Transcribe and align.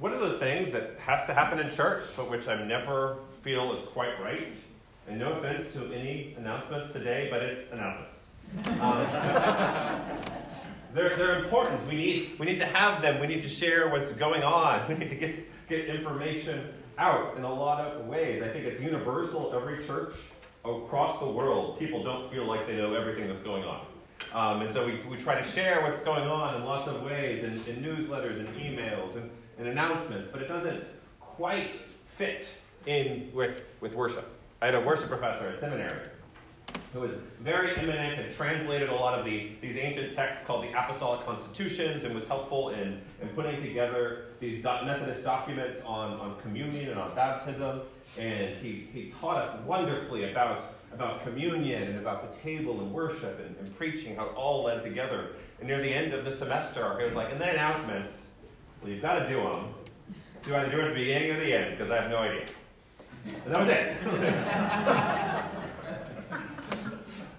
one 0.00 0.14
of 0.14 0.20
those 0.20 0.38
things 0.38 0.72
that 0.72 0.96
has 0.98 1.26
to 1.26 1.34
happen 1.34 1.58
in 1.58 1.70
church, 1.70 2.04
but 2.16 2.30
which 2.30 2.48
I 2.48 2.64
never 2.64 3.18
feel 3.42 3.74
is 3.74 3.86
quite 3.88 4.18
right. 4.20 4.52
And 5.06 5.18
no 5.18 5.32
offense 5.34 5.72
to 5.74 5.92
any 5.92 6.34
announcements 6.38 6.92
today, 6.92 7.28
but 7.30 7.42
it's 7.42 7.70
announcements. 7.70 8.26
Um, 8.80 9.06
they're, 10.94 11.16
they're 11.16 11.44
important. 11.44 11.86
We 11.86 11.96
need, 11.96 12.38
we 12.38 12.46
need 12.46 12.58
to 12.60 12.66
have 12.66 13.02
them. 13.02 13.20
We 13.20 13.26
need 13.26 13.42
to 13.42 13.48
share 13.48 13.90
what's 13.90 14.12
going 14.12 14.42
on. 14.42 14.88
We 14.88 14.94
need 14.94 15.10
to 15.10 15.16
get, 15.16 15.68
get 15.68 15.86
information 15.86 16.72
out 16.96 17.36
in 17.36 17.44
a 17.44 17.52
lot 17.52 17.80
of 17.80 18.06
ways. 18.06 18.42
I 18.42 18.48
think 18.48 18.64
it's 18.64 18.80
universal. 18.80 19.52
Every 19.54 19.84
church 19.84 20.14
across 20.64 21.18
the 21.18 21.26
world, 21.26 21.78
people 21.78 22.02
don't 22.02 22.30
feel 22.32 22.46
like 22.46 22.66
they 22.66 22.76
know 22.76 22.94
everything 22.94 23.28
that's 23.28 23.42
going 23.42 23.64
on. 23.64 23.86
Um, 24.32 24.62
and 24.62 24.72
so 24.72 24.86
we, 24.86 25.00
we 25.10 25.18
try 25.18 25.40
to 25.40 25.50
share 25.50 25.82
what's 25.82 26.02
going 26.02 26.26
on 26.26 26.54
in 26.54 26.64
lots 26.64 26.88
of 26.88 27.02
ways, 27.02 27.44
in, 27.44 27.62
in 27.66 27.82
newsletters 27.82 28.38
and 28.38 28.48
emails 28.56 29.16
and, 29.16 29.30
and 29.60 29.68
announcements, 29.68 30.28
but 30.32 30.42
it 30.42 30.48
doesn't 30.48 30.82
quite 31.20 31.70
fit 32.16 32.48
in 32.86 33.30
with, 33.32 33.62
with 33.80 33.94
worship. 33.94 34.28
I 34.60 34.66
had 34.66 34.74
a 34.74 34.80
worship 34.80 35.08
professor 35.08 35.48
at 35.48 35.60
seminary 35.60 36.08
who 36.92 37.00
was 37.00 37.12
very 37.40 37.76
eminent 37.76 38.20
and 38.20 38.34
translated 38.34 38.88
a 38.88 38.94
lot 38.94 39.16
of 39.16 39.24
the, 39.24 39.52
these 39.60 39.76
ancient 39.76 40.14
texts 40.16 40.44
called 40.44 40.64
the 40.64 40.70
Apostolic 40.70 41.24
Constitutions 41.24 42.02
and 42.04 42.14
was 42.14 42.26
helpful 42.26 42.70
in, 42.70 43.00
in 43.22 43.28
putting 43.34 43.62
together 43.62 44.26
these 44.40 44.62
Methodist 44.64 45.22
documents 45.22 45.80
on, 45.82 46.18
on 46.18 46.40
communion 46.40 46.90
and 46.90 46.98
on 46.98 47.14
baptism. 47.14 47.82
And 48.18 48.56
he, 48.56 48.88
he 48.92 49.14
taught 49.20 49.36
us 49.36 49.60
wonderfully 49.64 50.32
about, 50.32 50.74
about 50.92 51.22
communion 51.22 51.84
and 51.84 51.98
about 51.98 52.32
the 52.32 52.40
table 52.40 52.80
and 52.80 52.92
worship 52.92 53.38
and, 53.38 53.56
and 53.56 53.76
preaching, 53.76 54.16
how 54.16 54.26
it 54.26 54.34
all 54.34 54.64
led 54.64 54.82
together. 54.82 55.36
And 55.60 55.68
near 55.68 55.80
the 55.80 55.92
end 55.92 56.12
of 56.12 56.24
the 56.24 56.32
semester, 56.32 56.98
he 56.98 57.04
was 57.04 57.14
like, 57.14 57.30
and 57.30 57.40
then 57.40 57.50
announcements. 57.50 58.26
Well, 58.80 58.90
you've 58.90 59.02
got 59.02 59.18
to 59.18 59.28
do 59.28 59.36
them. 59.36 59.74
So 60.42 60.50
you 60.50 60.56
either 60.56 60.70
do 60.70 60.78
it 60.78 60.84
at 60.84 60.88
the 60.88 60.94
beginning 60.94 61.30
or 61.32 61.40
the 61.40 61.52
end, 61.52 61.76
because 61.76 61.90
I 61.90 62.00
have 62.00 62.10
no 62.10 62.18
idea. 62.18 62.46
And 63.44 63.54
that 63.54 63.60
was 63.60 63.68
it. 63.68 63.96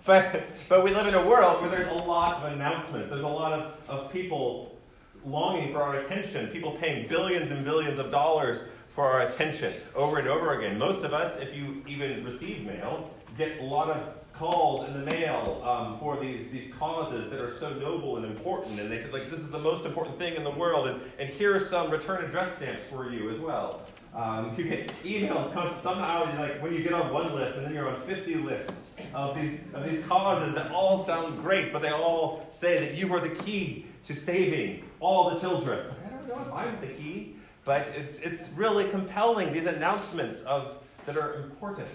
but, 0.05 0.43
but 0.69 0.83
we 0.83 0.93
live 0.93 1.07
in 1.07 1.15
a 1.15 1.27
world 1.27 1.61
where 1.61 1.71
there's 1.71 1.89
a 1.89 2.03
lot 2.03 2.43
of 2.43 2.53
announcements. 2.53 3.09
There's 3.09 3.23
a 3.23 3.27
lot 3.27 3.53
of, 3.53 3.89
of 3.89 4.11
people 4.11 4.77
longing 5.25 5.73
for 5.73 5.81
our 5.81 5.95
attention, 5.97 6.47
people 6.47 6.73
paying 6.73 7.07
billions 7.07 7.49
and 7.49 7.65
billions 7.65 7.97
of 7.97 8.11
dollars 8.11 8.59
for 8.93 9.05
our 9.05 9.21
attention 9.21 9.73
over 9.95 10.19
and 10.19 10.27
over 10.27 10.59
again. 10.59 10.77
Most 10.77 11.03
of 11.03 11.13
us, 11.13 11.39
if 11.39 11.55
you 11.55 11.83
even 11.87 12.23
receive 12.23 12.63
mail, 12.65 13.09
get 13.37 13.59
a 13.59 13.63
lot 13.63 13.89
of 13.89 14.13
calls 14.41 14.87
in 14.87 14.93
the 14.93 15.05
mail 15.05 15.61
um, 15.63 15.99
for 15.99 16.19
these, 16.19 16.49
these 16.49 16.73
causes 16.73 17.29
that 17.29 17.39
are 17.39 17.53
so 17.53 17.71
noble 17.73 18.17
and 18.17 18.25
important. 18.25 18.79
And 18.79 18.91
they 18.91 18.99
said, 18.99 19.13
like, 19.13 19.29
this 19.29 19.39
is 19.39 19.51
the 19.51 19.59
most 19.59 19.85
important 19.85 20.17
thing 20.17 20.35
in 20.35 20.43
the 20.43 20.49
world. 20.49 20.87
And, 20.87 20.99
and 21.19 21.29
here 21.29 21.55
are 21.55 21.59
some 21.59 21.91
return 21.91 22.25
address 22.25 22.55
stamps 22.55 22.81
for 22.89 23.11
you 23.11 23.29
as 23.29 23.37
well. 23.37 23.83
Um, 24.15 24.55
you 24.57 24.63
get 24.63 24.91
emails 25.03 25.53
somehow 25.81 26.25
like 26.39 26.61
when 26.61 26.73
you 26.73 26.81
get 26.81 26.91
on 26.91 27.13
one 27.13 27.33
list 27.33 27.55
and 27.57 27.67
then 27.67 27.73
you're 27.73 27.87
on 27.87 28.01
50 28.01 28.35
lists 28.35 28.91
of 29.13 29.39
these 29.39 29.61
of 29.73 29.89
these 29.89 30.03
causes 30.03 30.53
that 30.55 30.69
all 30.71 31.05
sound 31.05 31.41
great, 31.41 31.71
but 31.71 31.81
they 31.81 31.91
all 31.91 32.45
say 32.51 32.77
that 32.79 32.95
you 32.95 33.13
are 33.13 33.21
the 33.21 33.33
key 33.43 33.85
to 34.07 34.13
saving 34.13 34.83
all 34.99 35.29
the 35.29 35.39
children. 35.39 35.89
I 36.05 36.09
don't 36.09 36.27
know 36.27 36.41
if 36.41 36.51
I'm 36.51 36.81
the 36.81 36.87
key, 36.87 37.37
but 37.63 37.87
it's 37.95 38.19
it's 38.19 38.49
really 38.49 38.89
compelling 38.89 39.53
these 39.53 39.65
announcements 39.65 40.41
of 40.41 40.83
that 41.05 41.15
are 41.15 41.35
important. 41.35 41.87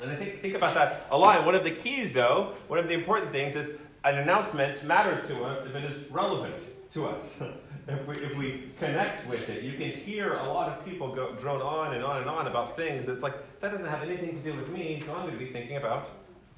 And 0.00 0.10
I 0.10 0.16
think 0.16 0.40
think 0.40 0.54
about 0.54 0.74
that 0.74 1.06
a 1.10 1.18
lot. 1.18 1.44
One 1.44 1.54
of 1.54 1.64
the 1.64 1.70
keys, 1.70 2.12
though, 2.12 2.54
one 2.68 2.78
of 2.78 2.88
the 2.88 2.94
important 2.94 3.32
things 3.32 3.54
is 3.54 3.70
an 4.04 4.18
announcement 4.18 4.82
matters 4.84 5.26
to 5.28 5.44
us 5.44 5.66
if 5.66 5.74
it 5.74 5.84
is 5.84 6.10
relevant 6.10 6.56
to 6.92 7.06
us. 7.06 7.42
if 7.88 8.06
we, 8.06 8.16
if 8.16 8.36
we 8.36 8.72
connect 8.78 9.28
with 9.28 9.48
it, 9.48 9.62
you 9.62 9.72
can 9.72 9.90
hear 9.90 10.34
a 10.34 10.44
lot 10.44 10.68
of 10.68 10.84
people 10.84 11.14
go 11.14 11.34
drone 11.34 11.60
on 11.60 11.94
and 11.94 12.04
on 12.04 12.20
and 12.20 12.30
on 12.30 12.46
about 12.46 12.76
things. 12.76 13.08
It's 13.08 13.22
like, 13.22 13.60
that 13.60 13.70
doesn't 13.70 13.86
have 13.86 14.02
anything 14.02 14.42
to 14.42 14.50
do 14.50 14.56
with 14.56 14.68
me, 14.70 15.02
so 15.04 15.14
I'm 15.14 15.26
going 15.26 15.38
to 15.38 15.44
be 15.44 15.52
thinking 15.52 15.76
about 15.76 16.10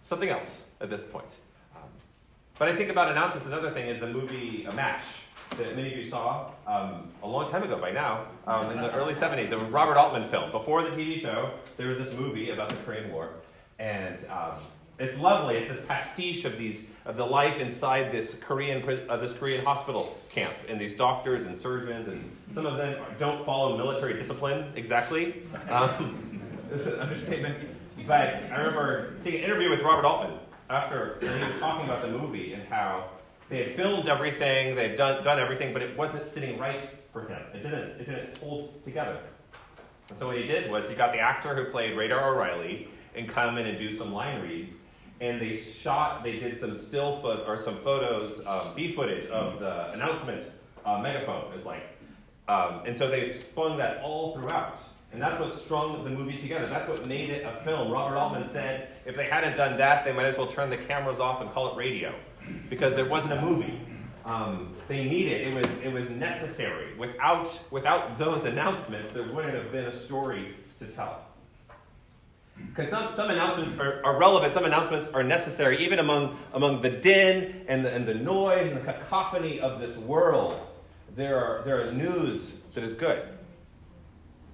something 0.02 0.28
else 0.28 0.66
at 0.80 0.88
this 0.88 1.04
point. 1.04 1.26
Um, 1.74 1.82
but 2.58 2.68
I 2.68 2.76
think 2.76 2.90
about 2.90 3.10
announcements. 3.10 3.46
Another 3.46 3.70
thing 3.70 3.88
is 3.88 4.00
the 4.00 4.06
movie 4.06 4.66
MASH 4.74 5.04
that 5.58 5.76
many 5.76 5.92
of 5.92 5.98
you 5.98 6.04
saw 6.04 6.50
um, 6.66 7.10
a 7.22 7.28
long 7.28 7.50
time 7.50 7.62
ago 7.62 7.78
by 7.78 7.90
now, 7.90 8.26
um, 8.46 8.70
in 8.70 8.78
the 8.78 8.90
early 8.92 9.14
70s. 9.14 9.46
It 9.46 9.52
a 9.52 9.58
Robert 9.58 9.96
Altman 9.96 10.28
film. 10.30 10.50
Before 10.50 10.82
the 10.82 10.90
TV 10.90 11.20
show, 11.20 11.52
there 11.76 11.88
was 11.88 11.98
this 11.98 12.16
movie 12.16 12.50
about 12.50 12.68
the 12.68 12.76
Korean 12.76 13.12
War. 13.12 13.30
And 13.78 14.18
um, 14.30 14.58
it's 14.98 15.18
lovely. 15.18 15.56
It's 15.56 15.72
this 15.72 15.86
pastiche 15.86 16.44
of 16.44 16.58
these 16.58 16.86
of 17.04 17.16
the 17.16 17.26
life 17.26 17.58
inside 17.58 18.12
this 18.12 18.34
Korean 18.34 19.08
uh, 19.08 19.16
this 19.16 19.32
Korean 19.32 19.64
hospital 19.64 20.16
camp, 20.30 20.54
and 20.68 20.80
these 20.80 20.94
doctors 20.94 21.44
and 21.44 21.58
surgeons, 21.58 22.06
and 22.06 22.36
some 22.52 22.66
of 22.66 22.76
them 22.76 23.02
don't 23.18 23.44
follow 23.44 23.76
military 23.76 24.14
discipline 24.14 24.72
exactly. 24.76 25.42
Um, 25.70 26.40
it's 26.72 26.86
an 26.86 27.00
understatement. 27.00 27.56
But 28.06 28.34
I 28.50 28.56
remember 28.56 29.12
seeing 29.16 29.36
an 29.36 29.42
interview 29.42 29.70
with 29.70 29.80
Robert 29.82 30.06
Altman 30.06 30.38
after 30.70 31.18
he 31.20 31.26
was 31.26 31.60
talking 31.60 31.84
about 31.84 32.02
the 32.02 32.08
movie 32.08 32.54
and 32.54 32.62
how 32.68 33.10
they 33.48 33.64
had 33.64 33.76
filmed 33.76 34.08
everything, 34.08 34.74
they 34.74 34.88
had 34.88 34.98
done, 34.98 35.22
done 35.22 35.38
everything, 35.38 35.72
but 35.72 35.82
it 35.82 35.96
wasn't 35.96 36.26
sitting 36.26 36.58
right 36.58 36.88
for 37.12 37.28
him. 37.28 37.42
It 37.52 37.62
didn't, 37.62 38.00
it 38.00 38.06
didn't 38.06 38.38
hold 38.38 38.82
together. 38.84 39.20
So 40.18 40.28
what 40.28 40.36
he 40.36 40.44
did 40.44 40.70
was 40.70 40.88
he 40.88 40.94
got 40.94 41.12
the 41.12 41.20
actor 41.20 41.54
who 41.54 41.70
played 41.70 41.96
Radar 41.96 42.34
O'Reilly 42.34 42.88
and 43.14 43.28
come 43.28 43.58
in 43.58 43.66
and 43.66 43.78
do 43.78 43.92
some 43.92 44.12
line 44.12 44.42
reads 44.42 44.72
and 45.22 45.40
they 45.40 45.56
shot, 45.56 46.24
they 46.24 46.40
did 46.40 46.58
some 46.58 46.76
still 46.76 47.20
foot 47.20 47.44
or 47.46 47.56
some 47.56 47.78
photos, 47.78 48.44
um, 48.44 48.74
B 48.74 48.92
footage 48.92 49.26
of 49.30 49.60
the 49.60 49.92
announcement 49.92 50.44
uh, 50.84 50.98
megaphone. 50.98 51.56
Is 51.56 51.64
like, 51.64 51.84
um, 52.48 52.82
and 52.84 52.96
so 52.96 53.08
they 53.08 53.32
spun 53.32 53.78
that 53.78 54.02
all 54.02 54.34
throughout, 54.34 54.80
and 55.12 55.22
that's 55.22 55.38
what 55.38 55.54
strung 55.54 56.02
the 56.02 56.10
movie 56.10 56.38
together. 56.38 56.66
That's 56.66 56.88
what 56.88 57.06
made 57.06 57.30
it 57.30 57.44
a 57.44 57.62
film. 57.64 57.92
Robert 57.92 58.16
Altman 58.16 58.48
said 58.50 58.88
if 59.06 59.14
they 59.14 59.26
hadn't 59.26 59.56
done 59.56 59.78
that, 59.78 60.04
they 60.04 60.12
might 60.12 60.26
as 60.26 60.36
well 60.36 60.48
turn 60.48 60.70
the 60.70 60.76
cameras 60.76 61.20
off 61.20 61.40
and 61.40 61.48
call 61.52 61.72
it 61.72 61.76
radio, 61.76 62.12
because 62.68 62.94
there 62.94 63.06
wasn't 63.08 63.32
a 63.32 63.40
movie. 63.40 63.80
Um, 64.24 64.74
they 64.88 65.04
needed 65.04 65.48
it 65.48 65.54
was 65.54 65.66
it 65.82 65.92
was 65.92 66.10
necessary. 66.10 66.96
Without 66.96 67.58
without 67.72 68.18
those 68.18 68.44
announcements, 68.44 69.12
there 69.12 69.24
wouldn't 69.24 69.54
have 69.54 69.72
been 69.72 69.86
a 69.86 69.98
story 69.98 70.54
to 70.78 70.86
tell. 70.86 71.22
Because 72.56 72.90
some, 72.90 73.14
some 73.14 73.30
announcements 73.30 73.78
are, 73.78 74.04
are, 74.04 74.18
relevant, 74.18 74.54
some 74.54 74.64
announcements 74.64 75.08
are 75.08 75.22
necessary, 75.22 75.78
even 75.78 75.98
among, 75.98 76.38
among 76.52 76.82
the 76.82 76.90
din 76.90 77.64
and 77.66 77.84
the, 77.84 77.92
and 77.92 78.06
the 78.06 78.14
noise 78.14 78.70
and 78.70 78.76
the 78.76 78.84
cacophony 78.84 79.60
of 79.60 79.80
this 79.80 79.96
world. 79.96 80.60
There 81.16 81.42
are, 81.42 81.62
there 81.64 81.86
are 81.86 81.92
news 81.92 82.54
that 82.74 82.84
is 82.84 82.94
good. 82.94 83.26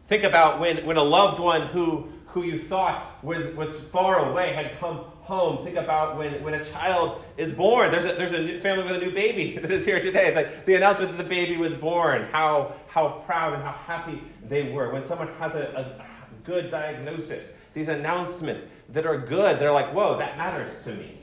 Think 0.08 0.24
about 0.24 0.58
when, 0.58 0.84
when 0.86 0.96
a 0.96 1.02
loved 1.02 1.38
one 1.38 1.68
who, 1.68 2.08
who 2.28 2.42
you 2.42 2.58
thought 2.58 3.22
was, 3.22 3.54
was 3.54 3.78
far 3.92 4.30
away 4.30 4.52
had 4.52 4.78
come 4.78 5.00
home. 5.28 5.62
Think 5.62 5.76
about 5.76 6.16
when, 6.16 6.42
when 6.42 6.54
a 6.54 6.64
child 6.64 7.22
is 7.36 7.52
born. 7.52 7.92
There's 7.92 8.06
a, 8.06 8.14
there's 8.14 8.32
a 8.32 8.58
family 8.60 8.84
with 8.84 8.96
a 8.96 8.98
new 8.98 9.12
baby 9.12 9.58
that 9.60 9.70
is 9.70 9.84
here 9.84 10.00
today. 10.00 10.30
The, 10.32 10.48
the 10.64 10.74
announcement 10.74 11.10
that 11.16 11.22
the 11.22 11.28
baby 11.28 11.58
was 11.58 11.74
born, 11.74 12.24
how, 12.32 12.74
how 12.88 13.22
proud 13.26 13.52
and 13.52 13.62
how 13.62 13.72
happy 13.72 14.22
they 14.48 14.72
were. 14.72 14.90
When 14.90 15.04
someone 15.04 15.28
has 15.34 15.54
a, 15.54 15.98
a 16.00 16.46
good 16.46 16.70
diagnosis, 16.70 17.50
these 17.74 17.88
announcements 17.88 18.64
that 18.88 19.04
are 19.04 19.18
good, 19.18 19.58
they're 19.58 19.70
like, 19.70 19.92
whoa, 19.92 20.16
that 20.16 20.38
matters 20.38 20.82
to 20.84 20.94
me. 20.94 21.18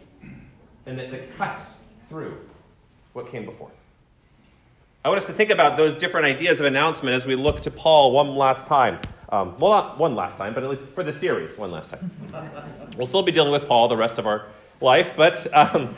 And 0.85 0.99
that, 0.99 1.09
that 1.09 1.35
cuts 1.35 1.77
through 2.07 2.37
what 3.13 3.31
came 3.31 3.43
before. 3.43 3.71
I 5.03 5.09
want 5.09 5.17
us 5.17 5.25
to 5.25 5.33
think 5.33 5.49
about 5.49 5.77
those 5.77 5.95
different 5.95 6.27
ideas 6.27 6.59
of 6.59 6.67
announcement 6.67 7.15
as 7.15 7.25
we 7.25 7.35
look 7.35 7.61
to 7.61 7.71
Paul 7.71 8.11
one 8.11 8.35
last 8.35 8.67
time. 8.67 8.99
Um, 9.35 9.53
well, 9.59 9.71
not 9.71 9.97
one 9.97 10.15
last 10.15 10.37
time, 10.37 10.53
but 10.53 10.63
at 10.63 10.69
least 10.69 10.83
for 10.93 11.03
the 11.03 11.11
series, 11.11 11.57
one 11.57 11.69
last 11.69 11.91
time. 11.91 12.09
we'll 12.95 13.05
still 13.05 13.21
be 13.21 13.33
dealing 13.33 13.51
with 13.51 13.67
Paul 13.67 13.89
the 13.89 13.97
rest 13.97 14.17
of 14.17 14.25
our 14.25 14.45
life, 14.79 15.13
but 15.17 15.45
um, 15.53 15.93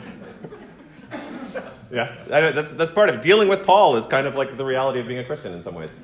yes, 1.92 2.18
that's, 2.26 2.72
that's 2.72 2.90
part 2.90 3.10
of. 3.10 3.20
Dealing 3.20 3.48
with 3.48 3.64
Paul 3.64 3.94
is 3.94 4.08
kind 4.08 4.26
of 4.26 4.34
like 4.34 4.56
the 4.56 4.64
reality 4.64 4.98
of 4.98 5.06
being 5.06 5.20
a 5.20 5.24
Christian 5.24 5.52
in 5.52 5.62
some 5.62 5.74
ways. 5.74 5.90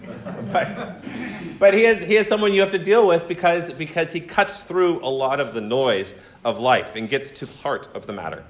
But, 0.52 1.58
but 1.58 1.74
he, 1.74 1.84
is, 1.84 2.04
he 2.04 2.14
is 2.14 2.28
someone 2.28 2.52
you 2.52 2.60
have 2.60 2.70
to 2.70 2.78
deal 2.78 3.04
with 3.04 3.26
because, 3.26 3.72
because 3.72 4.12
he 4.12 4.20
cuts 4.20 4.62
through 4.62 5.04
a 5.04 5.10
lot 5.10 5.40
of 5.40 5.54
the 5.54 5.60
noise 5.60 6.14
of 6.44 6.60
life 6.60 6.94
and 6.94 7.08
gets 7.08 7.32
to 7.32 7.46
the 7.46 7.52
heart 7.54 7.88
of 7.94 8.06
the 8.06 8.12
matter. 8.12 8.44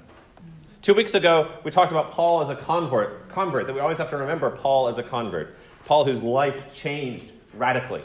Two 0.83 0.93
weeks 0.93 1.15
ago, 1.15 1.49
we 1.63 1.71
talked 1.71 1.91
about 1.91 2.11
Paul 2.11 2.41
as 2.41 2.49
a 2.49 2.55
convert, 2.55 3.29
convert, 3.29 3.65
that 3.65 3.73
we 3.73 3.79
always 3.79 3.97
have 3.97 4.11
to 4.11 4.17
remember 4.17 4.51
Paul 4.51 4.87
as 4.87 4.99
a 4.99 5.03
convert. 5.03 5.55
Paul, 5.85 6.05
whose 6.05 6.21
life 6.21 6.71
changed 6.75 7.31
radically. 7.55 8.03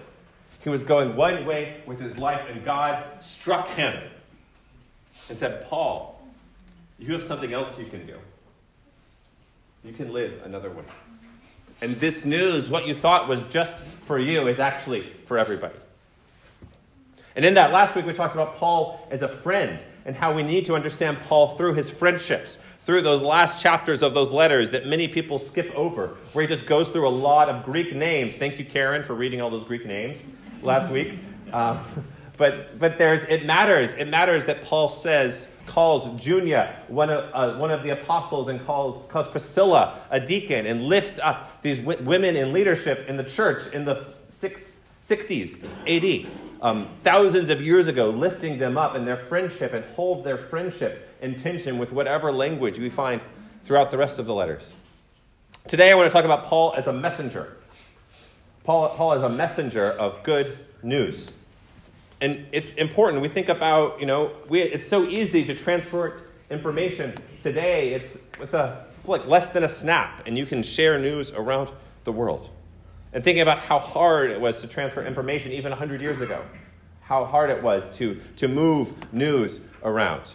He 0.63 0.69
was 0.69 0.83
going 0.83 1.17
one 1.17 1.47
way 1.47 1.83
with 1.87 2.01
his 2.01 2.19
life, 2.19 2.43
and 2.49 2.65
God 2.65 3.05
struck 3.21 3.69
him 3.69 3.99
and 5.29 5.39
said, 5.39 5.67
Paul, 5.69 6.21
you 6.99 7.13
have 7.15 7.23
something 7.23 7.53
else 7.53 7.79
you 7.79 7.87
can 7.87 8.05
do. 8.07 8.17
You 9.83 9.95
can 9.95 10.13
live 10.13 10.43
another 10.45 10.71
way. 10.71 10.85
And 11.81 11.99
this 11.99 12.27
news, 12.27 12.69
what 12.69 12.87
you 12.87 12.95
thought 12.95 13.27
was 13.27 13.43
just 13.45 13.75
for 14.03 14.19
you, 14.19 14.49
is 14.49 14.59
actually 14.59 15.03
for 15.25 15.39
everybody. 15.39 15.77
And 17.35 17.45
in 17.45 17.55
that 17.55 17.73
last 17.73 17.95
week, 17.95 18.05
we 18.05 18.13
talked 18.13 18.35
about 18.35 18.57
Paul 18.57 19.07
as 19.11 19.23
a 19.23 19.29
friend, 19.29 19.83
and 20.05 20.17
how 20.17 20.35
we 20.35 20.43
need 20.43 20.67
to 20.67 20.75
understand 20.75 21.21
Paul 21.23 21.57
through 21.57 21.75
his 21.75 21.89
friendships, 21.89 22.59
through 22.81 23.01
those 23.01 23.23
last 23.23 23.63
chapters 23.63 24.03
of 24.03 24.13
those 24.13 24.31
letters 24.31 24.71
that 24.71 24.87
many 24.87 25.09
people 25.09 25.39
skip 25.39 25.73
over, 25.75 26.17
where 26.35 26.43
he 26.43 26.49
just 26.49 26.67
goes 26.67 26.91
through 26.91 27.09
a 27.09 27.11
lot 27.11 27.49
of 27.49 27.65
Greek 27.65 27.95
names. 27.95 28.37
Thank 28.37 28.59
you, 28.59 28.67
Karen, 28.67 29.03
for 29.03 29.15
reading 29.15 29.41
all 29.41 29.49
those 29.49 29.65
Greek 29.65 29.87
names 29.87 30.23
last 30.63 30.91
week. 30.91 31.19
Um, 31.53 31.81
but 32.37 32.79
but 32.79 32.97
there's 32.97 33.23
it 33.25 33.45
matters. 33.45 33.95
It 33.95 34.07
matters 34.07 34.47
that 34.47 34.63
Paul 34.63 34.89
says 34.89 35.49
calls 35.67 36.09
Junia 36.25 36.75
one 36.89 37.11
of 37.11 37.31
uh, 37.35 37.59
one 37.59 37.71
of 37.71 37.83
the 37.83 37.91
apostles 37.91 38.49
and 38.49 38.65
calls 38.65 39.07
calls 39.11 39.29
Priscilla 39.29 40.01
a 40.11 40.19
deacon 40.19 40.67
and 40.67 40.85
lifts 40.85 41.19
up 41.19 41.61
these 41.63 41.81
w- 41.81 42.03
women 42.03 42.37
in 42.37 42.53
leadership 42.53 43.07
in 43.09 43.17
the 43.17 43.25
church 43.25 43.71
in 43.73 43.85
the 43.85 44.07
six, 44.29 44.73
60s 45.03 45.63
AD. 45.87 46.31
Um, 46.63 46.89
thousands 47.03 47.49
of 47.49 47.63
years 47.63 47.89
ago, 47.89 48.11
lifting 48.11 48.59
them 48.59 48.77
up 48.77 48.95
in 48.95 49.05
their 49.05 49.17
friendship 49.17 49.73
and 49.73 49.85
hold 49.95 50.25
their 50.25 50.37
friendship 50.37 51.09
in 51.23 51.37
tension 51.37 51.79
with 51.79 51.93
whatever 51.93 52.33
language 52.33 52.79
we 52.79 52.91
find 52.91 53.23
throughout 53.65 53.91
the 53.91 53.99
rest 53.99 54.19
of 54.19 54.27
the 54.27 54.35
letters. 54.35 54.75
Today, 55.69 55.91
I 55.91 55.95
want 55.95 56.11
to 56.11 56.13
talk 56.13 56.25
about 56.25 56.45
Paul 56.45 56.75
as 56.77 56.87
a 56.87 56.93
messenger. 56.93 57.57
Paul, 58.65 58.89
Paul 58.91 59.13
as 59.13 59.23
a 59.23 59.29
messenger 59.29 59.91
of 59.91 60.23
good 60.23 60.59
news. 60.83 61.33
And 62.21 62.47
it's 62.53 62.73
important. 62.75 63.23
We 63.23 63.29
think 63.29 63.49
about, 63.49 63.99
you 64.01 64.07
know, 64.07 64.33
we, 64.49 64.61
it's 64.61 64.87
so 64.87 65.05
easy 65.05 65.45
to 65.47 65.55
transport 65.55 66.31
information. 66.51 67.15
Today, 67.43 67.95
it's 67.95 68.19
with 68.39 68.53
a 68.53 68.85
flick, 69.03 69.27
less 69.27 69.49
than 69.51 69.65
a 69.65 69.69
snap, 69.69 70.23
and 70.27 70.37
you 70.37 70.45
can 70.45 70.63
share 70.63 70.99
news 70.99 71.33
around 71.33 71.71
the 72.05 72.13
world. 72.13 72.51
And 73.13 73.25
thinking 73.25 73.43
about 73.43 73.59
how 73.59 73.79
hard 73.79 74.31
it 74.31 74.41
was 74.41 74.61
to 74.61 74.69
transfer 74.69 75.05
information 75.05 75.53
even 75.53 75.71
100 75.71 76.01
years 76.01 76.21
ago, 76.21 76.45
how 77.03 77.25
hard 77.25 77.51
it 77.51 77.63
was 77.63 77.91
to, 77.97 78.21
to 78.37 78.49
move 78.49 79.13
news 79.13 79.61
around. 79.83 80.35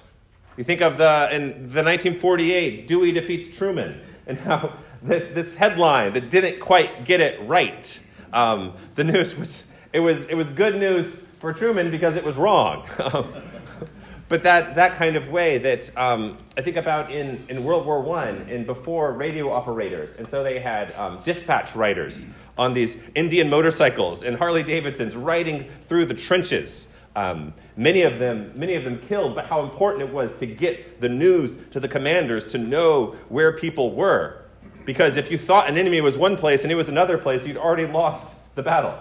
You 0.57 0.63
think 0.63 0.81
of 0.81 0.97
the, 0.97 1.29
in 1.31 1.69
the 1.69 1.83
1948, 1.83 2.87
Dewey 2.87 3.11
defeats 3.11 3.55
Truman, 3.55 4.01
and 4.25 4.39
how 4.39 4.79
this, 5.01 5.27
this 5.29 5.55
headline 5.55 6.13
that 6.13 6.29
didn't 6.29 6.59
quite 6.59 7.05
get 7.05 7.21
it 7.21 7.39
right. 7.47 7.99
Um, 8.33 8.73
the 8.95 9.03
news 9.03 9.35
was, 9.35 9.63
it 9.93 9.99
was, 9.99 10.25
it 10.25 10.35
was 10.35 10.49
good 10.49 10.75
news 10.75 11.13
for 11.39 11.53
Truman 11.53 11.91
because 11.91 12.15
it 12.15 12.23
was 12.23 12.35
wrong. 12.35 12.87
but 14.29 14.43
that, 14.43 14.75
that 14.75 14.95
kind 14.95 15.15
of 15.15 15.29
way 15.29 15.57
that 15.59 15.95
um, 15.97 16.37
I 16.57 16.61
think 16.61 16.77
about 16.77 17.11
in, 17.11 17.45
in 17.49 17.63
World 17.63 17.85
War 17.85 18.17
I 18.17 18.29
and 18.29 18.65
before 18.65 19.11
radio 19.13 19.51
operators. 19.51 20.15
And 20.15 20.27
so 20.27 20.43
they 20.43 20.59
had 20.59 20.93
um, 20.95 21.19
dispatch 21.23 21.75
writers 21.75 22.25
on 22.57 22.73
these 22.73 22.97
Indian 23.13 23.49
motorcycles 23.49 24.23
and 24.23 24.37
Harley 24.37 24.63
Davidsons 24.63 25.15
riding 25.15 25.69
through 25.81 26.05
the 26.05 26.13
trenches. 26.13 26.91
Um, 27.15 27.53
many 27.77 28.01
of 28.01 28.19
them, 28.19 28.51
many 28.55 28.75
of 28.75 28.83
them 28.83 28.99
killed, 28.99 29.35
but 29.35 29.47
how 29.47 29.61
important 29.63 30.03
it 30.03 30.13
was 30.13 30.35
to 30.37 30.45
get 30.45 30.99
the 30.99 31.09
news 31.09 31.55
to 31.71 31.79
the 31.79 31.87
commanders 31.87 32.45
to 32.47 32.57
know 32.57 33.15
where 33.29 33.51
people 33.51 33.93
were. 33.93 34.44
Because 34.85 35.17
if 35.17 35.31
you 35.31 35.37
thought 35.37 35.67
an 35.67 35.77
enemy 35.77 35.99
was 35.99 36.17
one 36.17 36.37
place 36.37 36.63
and 36.63 36.71
it 36.71 36.75
was 36.75 36.87
another 36.87 37.17
place, 37.17 37.45
you'd 37.45 37.57
already 37.57 37.87
lost 37.87 38.35
the 38.53 38.63
battle. 38.63 38.97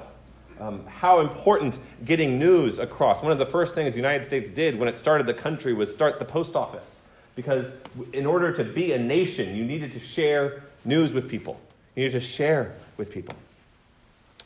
Um, 0.59 0.87
how 0.87 1.21
important 1.21 1.79
getting 2.05 2.39
news 2.39 2.79
across. 2.79 3.23
One 3.23 3.33
of 3.33 3.39
the 3.39 3.47
first 3.47 3.75
things 3.75 3.95
the 3.95 4.01
United 4.01 4.25
States 4.25 4.51
did 4.51 4.79
when 4.79 4.89
it 4.89 4.97
started 4.97 5.27
the 5.27 5.35
country 5.35 5.75
was 5.75 5.93
start 5.93 6.19
the 6.19 6.25
post 6.25 6.57
office. 6.57 7.03
Because 7.35 7.71
in 8.13 8.27
order 8.27 8.53
to 8.53 8.65
be 8.65 8.93
a 8.93 8.99
nation, 8.99 9.57
you 9.57 9.65
needed 9.65 9.93
to 9.93 9.99
share 10.01 10.63
news 10.85 11.15
with 11.15 11.29
people. 11.29 11.61
You 11.97 12.05
needed 12.05 12.21
to 12.21 12.27
share 12.27 12.77
with 12.97 13.11
people. 13.11 13.35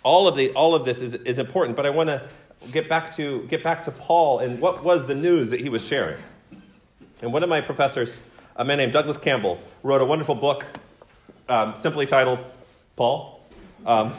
All 0.02 0.26
of, 0.26 0.36
the, 0.36 0.50
all 0.52 0.74
of 0.74 0.84
this 0.84 1.00
is, 1.00 1.14
is 1.14 1.38
important, 1.38 1.76
but 1.76 1.84
I 1.84 1.90
want 1.90 2.08
to 2.08 2.26
get 2.72 2.88
back 2.88 3.14
to 3.16 3.42
get 3.44 3.62
back 3.62 3.84
to 3.84 3.90
Paul 3.90 4.38
and 4.38 4.60
what 4.60 4.82
was 4.82 5.06
the 5.06 5.14
news 5.14 5.50
that 5.50 5.60
he 5.60 5.68
was 5.68 5.86
sharing. 5.86 6.20
And 7.20 7.32
one 7.32 7.42
of 7.42 7.48
my 7.48 7.60
professors, 7.60 8.20
a 8.56 8.64
man 8.64 8.78
named 8.78 8.92
Douglas 8.92 9.18
Campbell, 9.18 9.60
wrote 9.82 10.00
a 10.00 10.04
wonderful 10.04 10.34
book 10.34 10.64
um, 11.48 11.74
simply 11.76 12.06
titled 12.06 12.44
Paul. 12.96 13.40
Um, 13.86 14.12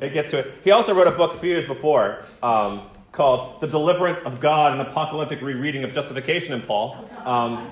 it 0.00 0.12
gets 0.12 0.30
to 0.30 0.38
it. 0.38 0.54
He 0.64 0.70
also 0.70 0.94
wrote 0.94 1.06
a 1.06 1.12
book 1.12 1.34
a 1.34 1.36
few 1.38 1.50
years 1.50 1.64
before 1.64 2.24
um, 2.42 2.82
called 3.12 3.60
The 3.60 3.66
Deliverance 3.66 4.20
of 4.22 4.40
God, 4.40 4.74
an 4.74 4.80
apocalyptic 4.80 5.40
rereading 5.40 5.84
of 5.84 5.92
justification 5.92 6.54
in 6.54 6.62
Paul. 6.62 7.08
Um, 7.24 7.70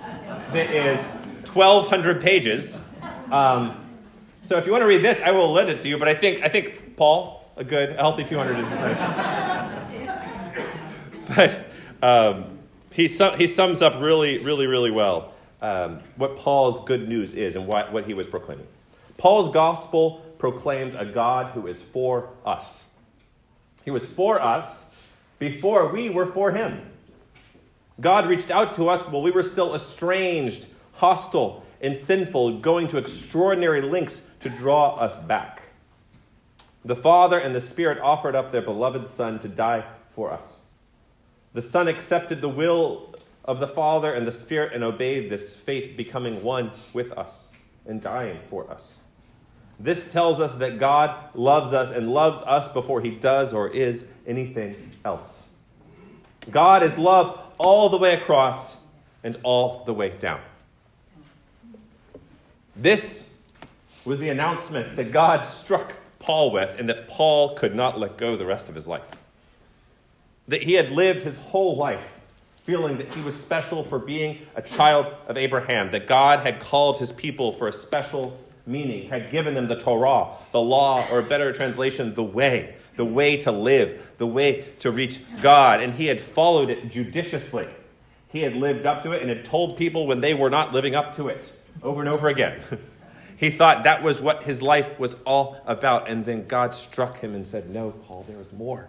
that 0.52 0.70
is 0.70 1.00
1,200 1.52 2.20
pages. 2.20 2.78
Um, 3.30 3.82
so 4.42 4.58
if 4.58 4.66
you 4.66 4.72
want 4.72 4.82
to 4.82 4.86
read 4.86 5.02
this, 5.02 5.20
I 5.20 5.30
will 5.32 5.50
lend 5.52 5.70
it 5.70 5.80
to 5.80 5.88
you, 5.88 5.98
but 5.98 6.08
I 6.08 6.14
think, 6.14 6.44
I 6.44 6.48
think 6.48 6.96
Paul, 6.96 7.44
a 7.56 7.64
good, 7.64 7.90
a 7.90 7.94
healthy 7.94 8.24
200 8.24 8.58
is 8.58 8.70
nice. 8.70 8.98
but 11.36 11.66
um, 12.02 12.58
he, 12.92 13.08
he 13.08 13.46
sums 13.46 13.82
up 13.82 14.00
really, 14.00 14.38
really, 14.38 14.66
really 14.66 14.90
well 14.90 15.32
um, 15.62 16.00
what 16.16 16.36
Paul's 16.36 16.86
good 16.86 17.08
news 17.08 17.34
is 17.34 17.56
and 17.56 17.66
what, 17.66 17.92
what 17.92 18.06
he 18.06 18.14
was 18.14 18.26
proclaiming. 18.26 18.66
Paul's 19.16 19.48
gospel 19.48 20.22
proclaimed 20.38 20.94
a 20.94 21.04
God 21.06 21.52
who 21.52 21.66
is 21.66 21.80
for 21.80 22.30
us. 22.44 22.84
He 23.84 23.90
was 23.90 24.04
for 24.04 24.40
us 24.40 24.90
before 25.38 25.92
we 25.92 26.10
were 26.10 26.26
for 26.26 26.52
him. 26.52 26.90
God 28.00 28.26
reached 28.26 28.50
out 28.50 28.74
to 28.74 28.88
us 28.88 29.06
while 29.06 29.22
we 29.22 29.30
were 29.30 29.42
still 29.42 29.74
estranged, 29.74 30.66
hostile, 30.94 31.64
and 31.80 31.96
sinful, 31.96 32.58
going 32.58 32.88
to 32.88 32.98
extraordinary 32.98 33.80
lengths 33.80 34.20
to 34.40 34.50
draw 34.50 34.96
us 34.96 35.18
back. 35.18 35.62
The 36.84 36.96
Father 36.96 37.38
and 37.38 37.54
the 37.54 37.60
Spirit 37.60 37.98
offered 37.98 38.34
up 38.34 38.52
their 38.52 38.62
beloved 38.62 39.08
Son 39.08 39.38
to 39.40 39.48
die 39.48 39.84
for 40.10 40.32
us. 40.32 40.56
The 41.52 41.62
Son 41.62 41.88
accepted 41.88 42.42
the 42.42 42.48
will 42.48 43.14
of 43.46 43.60
the 43.60 43.66
Father 43.66 44.12
and 44.12 44.26
the 44.26 44.32
Spirit 44.32 44.72
and 44.72 44.82
obeyed 44.82 45.30
this 45.30 45.54
fate, 45.54 45.96
becoming 45.96 46.42
one 46.42 46.72
with 46.92 47.12
us 47.12 47.48
and 47.86 48.00
dying 48.00 48.40
for 48.48 48.70
us. 48.70 48.94
This 49.78 50.04
tells 50.04 50.40
us 50.40 50.54
that 50.54 50.78
God 50.78 51.34
loves 51.34 51.72
us 51.72 51.90
and 51.90 52.08
loves 52.12 52.42
us 52.42 52.66
before 52.68 53.02
he 53.02 53.10
does 53.10 53.52
or 53.52 53.68
is 53.68 54.06
anything 54.26 54.92
else. 55.04 55.42
God 56.50 56.82
is 56.82 56.96
love 56.96 57.38
all 57.58 57.88
the 57.88 57.98
way 57.98 58.14
across 58.14 58.76
and 59.22 59.38
all 59.42 59.84
the 59.84 59.92
way 59.92 60.10
down. 60.10 60.40
This 62.74 63.28
was 64.04 64.18
the 64.18 64.28
announcement 64.28 64.96
that 64.96 65.10
God 65.10 65.44
struck 65.46 65.94
Paul 66.18 66.52
with 66.52 66.78
and 66.78 66.88
that 66.88 67.08
Paul 67.08 67.54
could 67.54 67.74
not 67.74 67.98
let 67.98 68.16
go 68.16 68.36
the 68.36 68.46
rest 68.46 68.68
of 68.68 68.74
his 68.74 68.86
life. 68.86 69.16
That 70.48 70.62
he 70.62 70.74
had 70.74 70.90
lived 70.90 71.24
his 71.24 71.36
whole 71.36 71.76
life 71.76 72.15
feeling 72.66 72.98
that 72.98 73.14
he 73.14 73.22
was 73.22 73.38
special 73.40 73.84
for 73.84 73.96
being 73.96 74.40
a 74.56 74.60
child 74.60 75.06
of 75.28 75.36
Abraham, 75.36 75.92
that 75.92 76.08
God 76.08 76.40
had 76.40 76.58
called 76.58 76.98
his 76.98 77.12
people 77.12 77.52
for 77.52 77.68
a 77.68 77.72
special 77.72 78.36
meaning, 78.66 79.08
had 79.08 79.30
given 79.30 79.54
them 79.54 79.68
the 79.68 79.76
Torah, 79.78 80.30
the 80.50 80.60
law, 80.60 81.06
or 81.08 81.20
a 81.20 81.22
better 81.22 81.52
translation, 81.52 82.14
the 82.14 82.24
way, 82.24 82.74
the 82.96 83.04
way 83.04 83.36
to 83.36 83.52
live, 83.52 84.04
the 84.18 84.26
way 84.26 84.66
to 84.80 84.90
reach 84.90 85.20
God. 85.40 85.80
And 85.80 85.94
he 85.94 86.06
had 86.06 86.20
followed 86.20 86.68
it 86.68 86.90
judiciously. 86.90 87.68
He 88.32 88.40
had 88.40 88.56
lived 88.56 88.84
up 88.84 89.04
to 89.04 89.12
it 89.12 89.20
and 89.22 89.30
had 89.30 89.44
told 89.44 89.78
people 89.78 90.08
when 90.08 90.20
they 90.20 90.34
were 90.34 90.50
not 90.50 90.72
living 90.72 90.96
up 90.96 91.14
to 91.16 91.28
it 91.28 91.52
over 91.84 92.00
and 92.00 92.08
over 92.08 92.26
again. 92.26 92.60
he 93.36 93.48
thought 93.48 93.84
that 93.84 94.02
was 94.02 94.20
what 94.20 94.42
his 94.42 94.60
life 94.60 94.98
was 94.98 95.14
all 95.24 95.62
about. 95.66 96.08
And 96.08 96.26
then 96.26 96.48
God 96.48 96.74
struck 96.74 97.20
him 97.20 97.32
and 97.32 97.46
said, 97.46 97.70
No, 97.70 97.92
Paul, 97.92 98.24
there 98.28 98.40
is 98.40 98.52
more. 98.52 98.88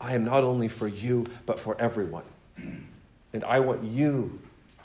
I 0.00 0.14
am 0.14 0.24
not 0.24 0.42
only 0.42 0.66
for 0.66 0.88
you, 0.88 1.24
but 1.46 1.60
for 1.60 1.80
everyone. 1.80 2.24
And 3.30 3.44
I 3.44 3.60
want 3.60 3.84
you 3.84 4.40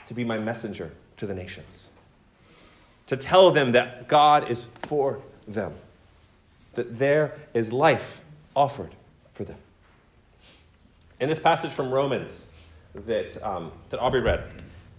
to 0.08 0.14
be 0.14 0.26
my 0.26 0.38
messenger 0.38 0.92
to 1.16 1.26
the 1.26 1.34
nations 1.34 1.90
to 3.08 3.18
tell 3.18 3.52
them 3.52 3.74
that 3.74 4.08
God 4.08 4.50
is 4.50 4.68
for 4.88 5.22
them, 5.48 5.74
that 6.74 7.00
there 7.00 7.36
is 7.54 7.72
life 7.72 8.22
offered 8.56 8.96
for 9.34 9.44
them. 9.44 9.58
In 11.20 11.30
this 11.30 11.40
passage 11.40 11.72
from 11.72 11.92
Romans 11.92 12.46
that, 12.94 13.42
um, 13.46 13.72
that 13.90 14.00
Aubrey 14.00 14.22
read, 14.22 14.52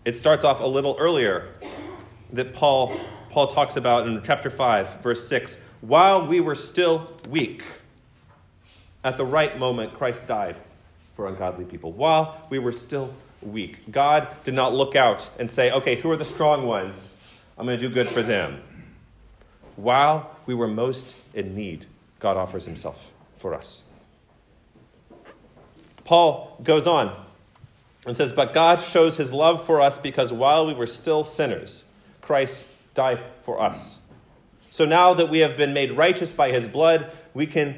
it 0.05 0.17
starts 0.17 0.45
off 0.45 0.61
a 0.61 0.67
little 0.67 0.97
earlier 0.99 1.55
that 2.33 2.55
Paul, 2.55 2.97
Paul 3.31 3.49
talks 3.49 3.77
about 3.77 4.07
in 4.07 4.23
chapter 4.23 4.51
5, 4.51 5.03
verse 5.03 5.27
6. 5.29 5.59
While 5.81 6.27
we 6.27 6.41
were 6.41 6.55
still 6.55 7.13
weak, 7.29 7.63
at 9.03 9.17
the 9.17 9.25
right 9.25 9.59
moment, 9.59 9.95
Christ 9.95 10.27
died 10.27 10.57
for 11.15 11.27
ungodly 11.27 11.65
people. 11.65 11.93
While 11.93 12.47
we 12.51 12.59
were 12.59 12.73
still 12.73 13.13
weak, 13.43 13.91
God 13.91 14.29
did 14.45 14.55
not 14.55 14.75
look 14.75 14.97
out 14.97 15.31
and 15.39 15.51
say, 15.51 15.71
okay, 15.71 15.97
who 15.97 16.11
are 16.11 16.17
the 16.17 16.25
strong 16.25 16.67
ones? 16.67 17.15
I'm 17.57 17.67
going 17.67 17.79
to 17.79 17.89
do 17.89 17.93
good 17.93 18.09
for 18.09 18.23
them. 18.23 18.63
While 19.77 20.37
we 20.47 20.55
were 20.55 20.69
most 20.69 21.17
in 21.33 21.55
need, 21.55 21.87
God 22.19 22.37
offers 22.37 22.65
himself 22.65 23.13
for 23.37 23.55
us. 23.55 23.83
Paul 26.05 26.59
goes 26.63 26.87
on 26.87 27.25
and 28.07 28.17
says, 28.17 28.33
But 28.33 28.53
God 28.53 28.81
shows 28.81 29.17
his 29.17 29.33
love 29.33 29.65
for 29.65 29.81
us 29.81 29.99
because 29.99 30.33
while 30.33 30.67
we 30.67 30.75
were 30.75 30.87
still 30.87 31.25
sinners, 31.25 31.85
Christ 32.21 32.67
died 32.95 33.21
for 33.43 33.61
us. 33.61 33.99
So 34.71 34.85
now 34.85 35.15
that 35.15 35.29
we 35.29 35.39
have 35.39 35.57
been 35.57 35.73
made 35.73 35.93
righteous 35.93 36.33
by 36.33 36.51
his 36.51 36.69
blood, 36.69 37.11
we 37.33 37.47
can 37.47 37.77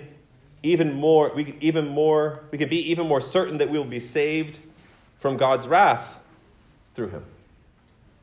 even 0.67 0.95
more, 0.95 1.33
we 1.35 1.45
can 1.45 1.57
even 1.61 1.89
more, 1.89 2.41
we 2.51 2.59
can 2.59 2.69
be 2.69 2.91
even 2.91 3.07
more 3.07 3.21
certain 3.21 3.59
that 3.59 3.71
we 3.71 3.79
will 3.79 3.85
be 3.85 4.01
saved 4.01 4.59
from 5.19 5.37
God's 5.37 5.69
wrath 5.69 6.21
through 6.95 7.09
him. 7.09 7.25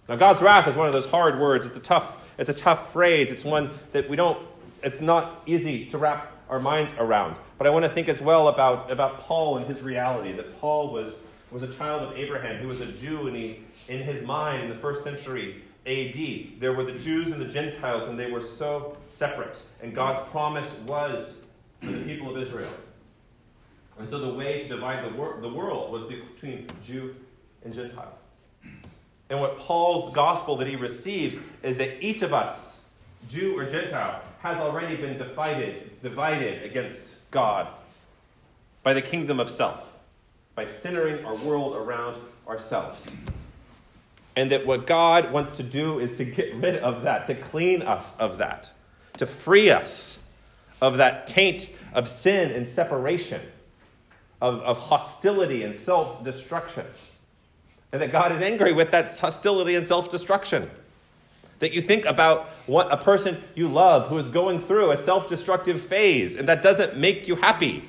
Now, 0.09 0.15
God's 0.15 0.41
wrath 0.41 0.67
is 0.67 0.75
one 0.75 0.87
of 0.87 0.93
those 0.93 1.05
hard 1.05 1.39
words. 1.39 1.65
It's 1.65 1.77
a 1.77 1.81
tough, 1.81 2.27
it's 2.37 2.49
a 2.49 2.53
tough 2.53 2.91
phrase. 2.91 3.31
It's 3.31 3.45
one 3.45 3.71
that 3.93 4.09
we 4.09 4.15
don't, 4.15 4.37
it's 4.81 4.99
not 4.99 5.43
easy 5.45 5.85
to 5.87 5.97
wrap 5.97 6.31
our 6.49 6.59
minds 6.59 6.93
around. 6.97 7.37
But 7.57 7.67
I 7.67 7.69
want 7.69 7.85
to 7.85 7.89
think 7.89 8.09
as 8.09 8.21
well 8.21 8.49
about, 8.49 8.91
about 8.91 9.21
Paul 9.21 9.57
and 9.57 9.65
his 9.65 9.81
reality 9.81 10.33
that 10.33 10.59
Paul 10.59 10.91
was, 10.91 11.17
was 11.51 11.63
a 11.63 11.73
child 11.73 12.03
of 12.03 12.17
Abraham. 12.17 12.59
He 12.59 12.65
was 12.65 12.81
a 12.81 12.87
Jew, 12.87 13.27
and 13.27 13.35
he, 13.35 13.61
in 13.87 14.01
his 14.01 14.25
mind, 14.25 14.63
in 14.63 14.69
the 14.69 14.75
first 14.75 15.03
century 15.03 15.63
AD, 15.85 16.59
there 16.59 16.73
were 16.73 16.83
the 16.83 16.97
Jews 16.99 17.31
and 17.31 17.41
the 17.41 17.47
Gentiles, 17.47 18.09
and 18.09 18.19
they 18.19 18.31
were 18.31 18.41
so 18.41 18.97
separate. 19.07 19.61
And 19.81 19.95
God's 19.95 20.29
promise 20.31 20.73
was 20.79 21.37
for 21.83 21.91
the 21.91 22.03
people 22.03 22.35
of 22.35 22.41
Israel. 22.41 22.73
And 23.99 24.09
so 24.09 24.19
the 24.19 24.33
way 24.33 24.63
to 24.63 24.67
divide 24.67 25.05
the, 25.05 25.15
wor- 25.15 25.37
the 25.41 25.49
world 25.49 25.91
was 25.91 26.03
between 26.03 26.67
Jew 26.83 27.15
and 27.63 27.73
Gentile. 27.73 28.17
And 29.29 29.39
what 29.39 29.57
Paul's 29.57 30.13
gospel 30.13 30.55
that 30.57 30.67
he 30.67 30.75
receives 30.75 31.37
is 31.61 31.77
that 31.77 32.03
each 32.03 32.21
of 32.21 32.33
us, 32.33 32.77
Jew 33.29 33.57
or 33.57 33.65
Gentile, 33.65 34.21
has 34.39 34.57
already 34.57 34.95
been 34.95 35.17
divided, 35.17 36.01
divided 36.01 36.63
against 36.63 37.15
God 37.31 37.67
by 38.83 38.93
the 38.93 39.01
kingdom 39.01 39.39
of 39.39 39.49
self, 39.49 39.95
by 40.55 40.65
centering 40.65 41.23
our 41.25 41.35
world 41.35 41.75
around 41.75 42.17
ourselves. 42.47 43.11
And 44.35 44.51
that 44.51 44.65
what 44.65 44.87
God 44.87 45.31
wants 45.31 45.55
to 45.57 45.63
do 45.63 45.99
is 45.99 46.17
to 46.17 46.25
get 46.25 46.55
rid 46.55 46.77
of 46.77 47.03
that, 47.03 47.27
to 47.27 47.35
clean 47.35 47.81
us 47.81 48.17
of 48.17 48.39
that, 48.39 48.71
to 49.17 49.25
free 49.25 49.69
us 49.69 50.19
of 50.83 50.97
that 50.97 51.25
taint 51.25 51.69
of 51.93 52.09
sin 52.09 52.51
and 52.51 52.67
separation, 52.67 53.41
of, 54.41 54.59
of 54.61 54.77
hostility 54.77 55.63
and 55.63 55.73
self 55.73 56.23
destruction. 56.25 56.85
And 57.93 58.01
that 58.01 58.11
God 58.11 58.33
is 58.33 58.41
angry 58.41 58.73
with 58.73 58.91
that 58.91 59.17
hostility 59.17 59.75
and 59.75 59.87
self 59.87 60.09
destruction. 60.09 60.69
That 61.59 61.71
you 61.71 61.81
think 61.81 62.03
about 62.03 62.49
what 62.65 62.91
a 62.91 62.97
person 62.97 63.41
you 63.55 63.69
love 63.69 64.07
who 64.07 64.17
is 64.17 64.27
going 64.27 64.59
through 64.59 64.91
a 64.91 64.97
self 64.97 65.29
destructive 65.29 65.81
phase, 65.81 66.35
and 66.35 66.49
that 66.49 66.61
doesn't 66.61 66.97
make 66.97 67.29
you 67.29 67.37
happy. 67.37 67.85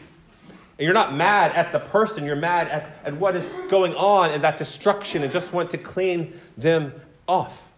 And 0.78 0.84
you're 0.84 0.94
not 0.94 1.14
mad 1.14 1.50
at 1.56 1.72
the 1.72 1.80
person, 1.80 2.24
you're 2.24 2.36
mad 2.36 2.68
at, 2.68 2.96
at 3.04 3.16
what 3.16 3.34
is 3.34 3.48
going 3.68 3.94
on 3.94 4.30
in 4.30 4.42
that 4.42 4.56
destruction 4.56 5.24
and 5.24 5.32
just 5.32 5.52
want 5.52 5.70
to 5.70 5.78
clean 5.78 6.40
them 6.56 6.92
off. 7.26 7.72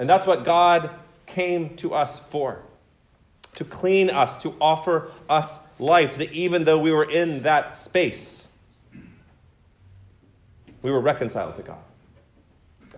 And 0.00 0.10
that's 0.10 0.26
what 0.26 0.44
God 0.44 0.90
came 1.26 1.76
to 1.76 1.94
us 1.94 2.18
for 2.18 2.62
to 3.54 3.64
clean 3.64 4.10
us, 4.10 4.40
to 4.42 4.54
offer 4.60 5.10
us 5.28 5.58
life, 5.78 6.16
that 6.18 6.32
even 6.32 6.64
though 6.64 6.78
we 6.78 6.92
were 6.92 7.04
in 7.04 7.42
that 7.42 7.76
space, 7.76 8.48
we 10.82 10.90
were 10.90 11.00
reconciled 11.00 11.56
to 11.56 11.62
God. 11.62 11.78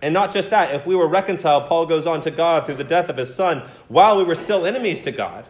And 0.01 0.13
not 0.13 0.33
just 0.33 0.49
that, 0.49 0.75
if 0.75 0.85
we 0.85 0.95
were 0.95 1.07
reconciled, 1.07 1.67
Paul 1.67 1.85
goes 1.85 2.05
on 2.05 2.21
to 2.23 2.31
God 2.31 2.65
through 2.65 2.75
the 2.75 2.83
death 2.83 3.09
of 3.09 3.17
his 3.17 3.33
son, 3.33 3.69
while 3.87 4.17
we 4.17 4.23
were 4.23 4.35
still 4.35 4.65
enemies 4.65 4.99
to 5.01 5.11
God, 5.11 5.45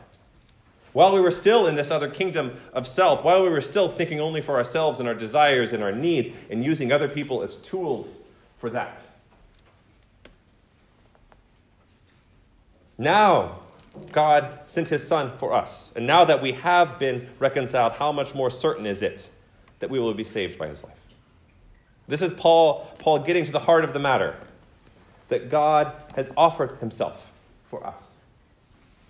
while 0.93 1.11
we 1.11 1.19
were 1.19 1.31
still 1.31 1.65
in 1.65 1.75
this 1.75 1.89
other 1.89 2.07
kingdom 2.07 2.57
of 2.71 2.85
self, 2.85 3.23
while 3.23 3.41
we 3.41 3.49
were 3.49 3.61
still 3.61 3.89
thinking 3.89 4.19
only 4.19 4.41
for 4.41 4.55
ourselves 4.55 4.99
and 4.99 5.07
our 5.07 5.15
desires 5.15 5.73
and 5.73 5.81
our 5.83 5.91
needs, 5.91 6.29
and 6.51 6.63
using 6.63 6.91
other 6.91 7.07
people 7.07 7.41
as 7.41 7.55
tools 7.57 8.19
for 8.59 8.69
that. 8.69 9.01
Now, 12.95 13.62
God 14.11 14.59
sent 14.65 14.89
his 14.89 15.07
Son 15.07 15.37
for 15.37 15.53
us. 15.53 15.91
And 15.95 16.07
now 16.07 16.25
that 16.25 16.41
we 16.41 16.53
have 16.53 16.97
been 16.97 17.29
reconciled, 17.39 17.93
how 17.93 18.11
much 18.11 18.33
more 18.33 18.49
certain 18.49 18.85
is 18.85 19.01
it 19.01 19.29
that 19.79 19.89
we 19.89 19.99
will 19.99 20.13
be 20.13 20.23
saved 20.23 20.57
by 20.57 20.67
his 20.67 20.83
life? 20.83 20.97
This 22.07 22.21
is 22.21 22.31
Paul, 22.31 22.91
Paul 22.99 23.19
getting 23.19 23.45
to 23.45 23.51
the 23.51 23.59
heart 23.59 23.83
of 23.83 23.93
the 23.93 23.99
matter 23.99 24.35
that 25.29 25.49
God 25.49 25.93
has 26.15 26.29
offered 26.35 26.77
himself 26.79 27.31
for 27.65 27.85
us. 27.85 28.03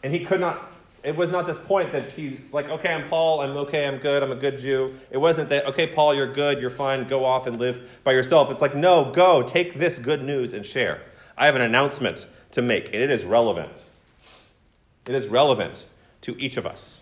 And 0.03 0.13
he 0.13 0.25
could 0.25 0.39
not, 0.39 0.71
it 1.01 1.15
was 1.15 1.31
not 1.31 1.47
this 1.47 1.57
point 1.57 1.91
that 1.93 2.11
he's 2.11 2.39
like, 2.51 2.69
okay, 2.69 2.93
I'm 2.93 3.09
Paul, 3.09 3.41
I'm 3.41 3.57
okay, 3.57 3.87
I'm 3.87 3.97
good, 3.97 4.21
I'm 4.21 4.31
a 4.31 4.35
good 4.35 4.59
Jew. 4.59 4.93
It 5.09 5.17
wasn't 5.17 5.49
that, 5.49 5.65
okay, 5.67 5.87
Paul, 5.87 6.13
you're 6.13 6.31
good, 6.31 6.59
you're 6.59 6.69
fine, 6.69 7.07
go 7.07 7.25
off 7.25 7.47
and 7.47 7.57
live 7.57 7.89
by 8.03 8.11
yourself. 8.11 8.51
It's 8.51 8.61
like, 8.61 8.75
no, 8.75 9.11
go, 9.11 9.41
take 9.43 9.79
this 9.79 9.97
good 9.97 10.23
news 10.23 10.53
and 10.53 10.65
share. 10.65 11.01
I 11.37 11.45
have 11.45 11.55
an 11.55 11.61
announcement 11.61 12.27
to 12.51 12.61
make, 12.61 12.85
and 12.87 12.95
it 12.95 13.09
is 13.09 13.25
relevant. 13.25 13.85
It 15.05 15.15
is 15.15 15.27
relevant 15.27 15.85
to 16.21 16.39
each 16.39 16.57
of 16.57 16.65
us. 16.65 17.01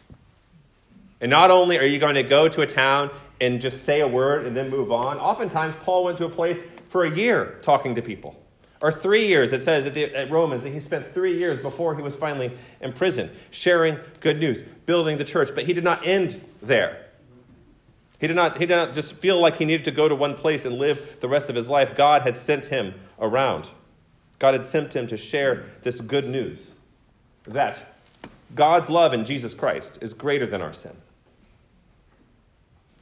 And 1.19 1.29
not 1.29 1.51
only 1.51 1.77
are 1.77 1.85
you 1.85 1.99
going 1.99 2.15
to 2.15 2.23
go 2.23 2.49
to 2.49 2.61
a 2.61 2.65
town 2.65 3.11
and 3.41 3.59
just 3.59 3.83
say 3.83 3.99
a 3.99 4.07
word 4.07 4.45
and 4.45 4.55
then 4.55 4.69
move 4.69 4.91
on. 4.91 5.17
Oftentimes, 5.17 5.75
Paul 5.81 6.05
went 6.05 6.17
to 6.19 6.25
a 6.25 6.29
place 6.29 6.61
for 6.87 7.03
a 7.03 7.13
year 7.13 7.59
talking 7.63 7.95
to 7.95 8.01
people. 8.01 8.37
Or 8.81 8.91
three 8.91 9.27
years, 9.27 9.51
it 9.51 9.63
says 9.63 9.85
at, 9.85 9.93
the, 9.93 10.15
at 10.15 10.31
Romans 10.31 10.61
that 10.63 10.71
he 10.71 10.79
spent 10.79 11.13
three 11.13 11.37
years 11.37 11.59
before 11.59 11.95
he 11.95 12.01
was 12.01 12.15
finally 12.15 12.51
in 12.79 12.93
prison, 12.93 13.31
sharing 13.49 13.97
good 14.19 14.39
news, 14.39 14.61
building 14.85 15.17
the 15.17 15.23
church. 15.23 15.49
But 15.53 15.65
he 15.65 15.73
did 15.73 15.83
not 15.83 16.05
end 16.05 16.41
there. 16.61 17.05
He 18.19 18.27
did, 18.27 18.35
not, 18.35 18.59
he 18.59 18.67
did 18.67 18.75
not 18.75 18.93
just 18.93 19.13
feel 19.13 19.41
like 19.41 19.57
he 19.57 19.65
needed 19.65 19.85
to 19.85 19.91
go 19.91 20.07
to 20.07 20.13
one 20.13 20.35
place 20.35 20.63
and 20.63 20.75
live 20.75 21.17
the 21.19 21.29
rest 21.29 21.49
of 21.49 21.55
his 21.55 21.67
life. 21.67 21.95
God 21.95 22.21
had 22.21 22.35
sent 22.35 22.65
him 22.65 22.93
around. 23.19 23.69
God 24.37 24.53
had 24.53 24.65
sent 24.65 24.95
him 24.95 25.07
to 25.07 25.17
share 25.17 25.65
this 25.81 25.99
good 26.01 26.27
news 26.27 26.71
that 27.45 27.95
God's 28.55 28.89
love 28.89 29.13
in 29.13 29.25
Jesus 29.25 29.53
Christ 29.53 29.97
is 30.01 30.13
greater 30.13 30.45
than 30.45 30.61
our 30.61 30.73
sin. 30.73 30.97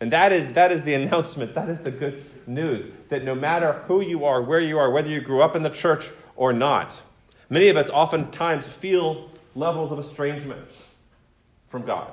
And 0.01 0.12
that 0.12 0.31
is, 0.31 0.53
that 0.53 0.72
is 0.72 0.84
the 0.84 0.93
announcement, 1.01 1.55
that 1.55 1.69
is 1.69 1.81
the 1.81 1.91
good 1.91 2.25
news 2.48 2.88
that 3.10 3.24
no 3.24 3.36
matter 3.36 3.74
who 3.88 4.01
you 4.01 4.25
are, 4.25 4.41
where 4.41 4.60
you 4.60 4.77
are, 4.79 4.89
whether 4.89 5.10
you 5.10 5.22
grew 5.22 5.41
up 5.41 5.55
in 5.55 5.63
the 5.63 5.69
church 5.69 6.10
or 6.36 6.53
not, 6.53 7.01
many 7.50 7.69
of 7.69 7.77
us 7.77 7.89
oftentimes 7.89 8.67
feel 8.67 9.29
levels 9.55 9.91
of 9.91 10.00
estrangement 10.00 10.67
from 11.69 11.86
God. 11.86 12.12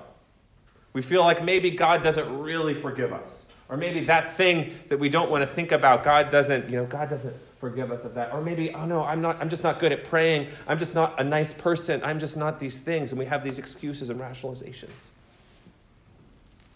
We 0.93 1.03
feel 1.03 1.23
like 1.23 1.45
maybe 1.45 1.71
God 1.71 2.03
doesn't 2.03 2.39
really 2.39 2.75
forgive 2.75 3.13
us. 3.13 3.47
Or 3.69 3.77
maybe 3.77 4.01
that 4.03 4.37
thing 4.37 4.75
that 4.89 4.99
we 4.99 5.09
don't 5.09 5.31
want 5.31 5.43
to 5.43 5.47
think 5.47 5.73
about, 5.73 6.05
God 6.05 6.31
doesn't, 6.31 6.71
you 6.71 6.77
know, 6.77 6.87
God 6.87 7.11
doesn't 7.11 7.35
forgive 7.59 7.91
us 7.91 8.05
of 8.05 8.15
that. 8.15 8.33
Or 8.33 8.41
maybe, 8.41 8.73
oh 8.73 8.87
no, 8.87 9.03
I'm 9.03 9.21
not, 9.21 9.41
I'm 9.41 9.49
just 9.49 9.65
not 9.65 9.79
good 9.79 9.91
at 9.91 10.05
praying. 10.05 10.49
I'm 10.69 10.79
just 10.79 10.95
not 10.95 11.21
a 11.21 11.25
nice 11.25 11.53
person. 11.53 12.01
I'm 12.05 12.19
just 12.19 12.37
not 12.37 12.61
these 12.61 12.79
things. 12.79 13.11
And 13.11 13.19
we 13.19 13.27
have 13.27 13.43
these 13.43 13.59
excuses 13.59 14.09
and 14.09 14.21
rationalizations. 14.21 15.11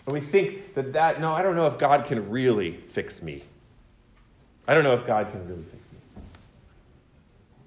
And 0.06 0.14
we 0.14 0.20
think 0.20 0.74
that 0.74 0.92
that, 0.94 1.20
no, 1.20 1.32
I 1.32 1.42
don't 1.42 1.54
know 1.54 1.66
if 1.66 1.78
God 1.78 2.04
can 2.06 2.28
really 2.28 2.78
fix 2.88 3.22
me. 3.22 3.44
I 4.66 4.74
don't 4.74 4.82
know 4.82 4.94
if 4.94 5.06
God 5.06 5.30
can 5.30 5.46
really 5.48 5.62
fix 5.62 5.74
me. 5.92 6.22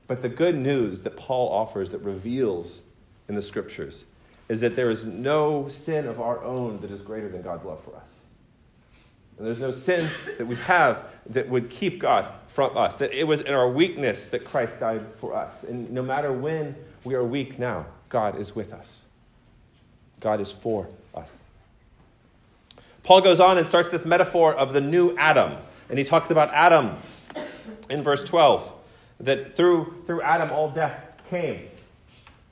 But 0.08 0.22
the 0.22 0.30
good 0.30 0.58
news 0.58 1.02
that 1.02 1.16
Paul 1.16 1.50
offers 1.50 1.92
that 1.92 2.00
reveals 2.00 2.82
in 3.30 3.36
the 3.36 3.42
scriptures 3.42 4.06
is 4.50 4.60
that 4.60 4.76
there 4.76 4.92
is 4.92 5.06
no 5.06 5.70
sin 5.70 6.08
of 6.08 6.20
our 6.20 6.44
own 6.44 6.82
that 6.82 6.92
is 6.92 7.02
greater 7.02 7.30
than 7.30 7.42
God's 7.42 7.64
love 7.64 7.82
for 7.84 7.96
us. 7.96 8.23
And 9.38 9.48
there's 9.48 9.60
no 9.60 9.72
sin 9.72 10.10
that 10.38 10.46
we 10.46 10.56
have 10.56 11.06
that 11.28 11.50
would 11.50 11.70
keep 11.70 12.00
God 12.00 12.28
from 12.48 12.78
us. 12.78 12.96
That 12.96 13.18
it 13.18 13.26
was 13.26 13.42
in 13.42 13.54
our 13.54 13.70
weakness 13.70 14.28
that 14.28 14.46
Christ 14.46 14.80
died 14.80 15.06
for 15.20 15.36
us. 15.36 15.64
And 15.64 15.92
no 15.92 16.04
matter 16.04 16.32
when 16.32 16.76
we 17.04 17.16
are 17.16 17.24
weak 17.24 17.58
now, 17.58 17.88
God 18.10 18.38
is 18.38 18.56
with 18.56 18.72
us. 18.72 19.06
God 20.20 20.40
is 20.40 20.52
for 20.52 20.88
us. 21.16 21.40
Paul 23.04 23.22
goes 23.22 23.40
on 23.40 23.58
and 23.58 23.68
starts 23.68 23.90
this 23.90 24.06
metaphor 24.06 24.54
of 24.54 24.74
the 24.74 24.80
new 24.80 25.16
Adam. 25.18 25.58
And 25.90 26.00
he 26.00 26.06
talks 26.06 26.32
about 26.32 26.54
Adam 26.54 26.98
in 27.90 28.02
verse 28.02 28.24
12 28.24 28.72
that 29.20 29.56
through, 29.56 30.04
through 30.06 30.22
Adam 30.22 30.52
all 30.52 30.70
death 30.70 31.02
came. 31.30 31.68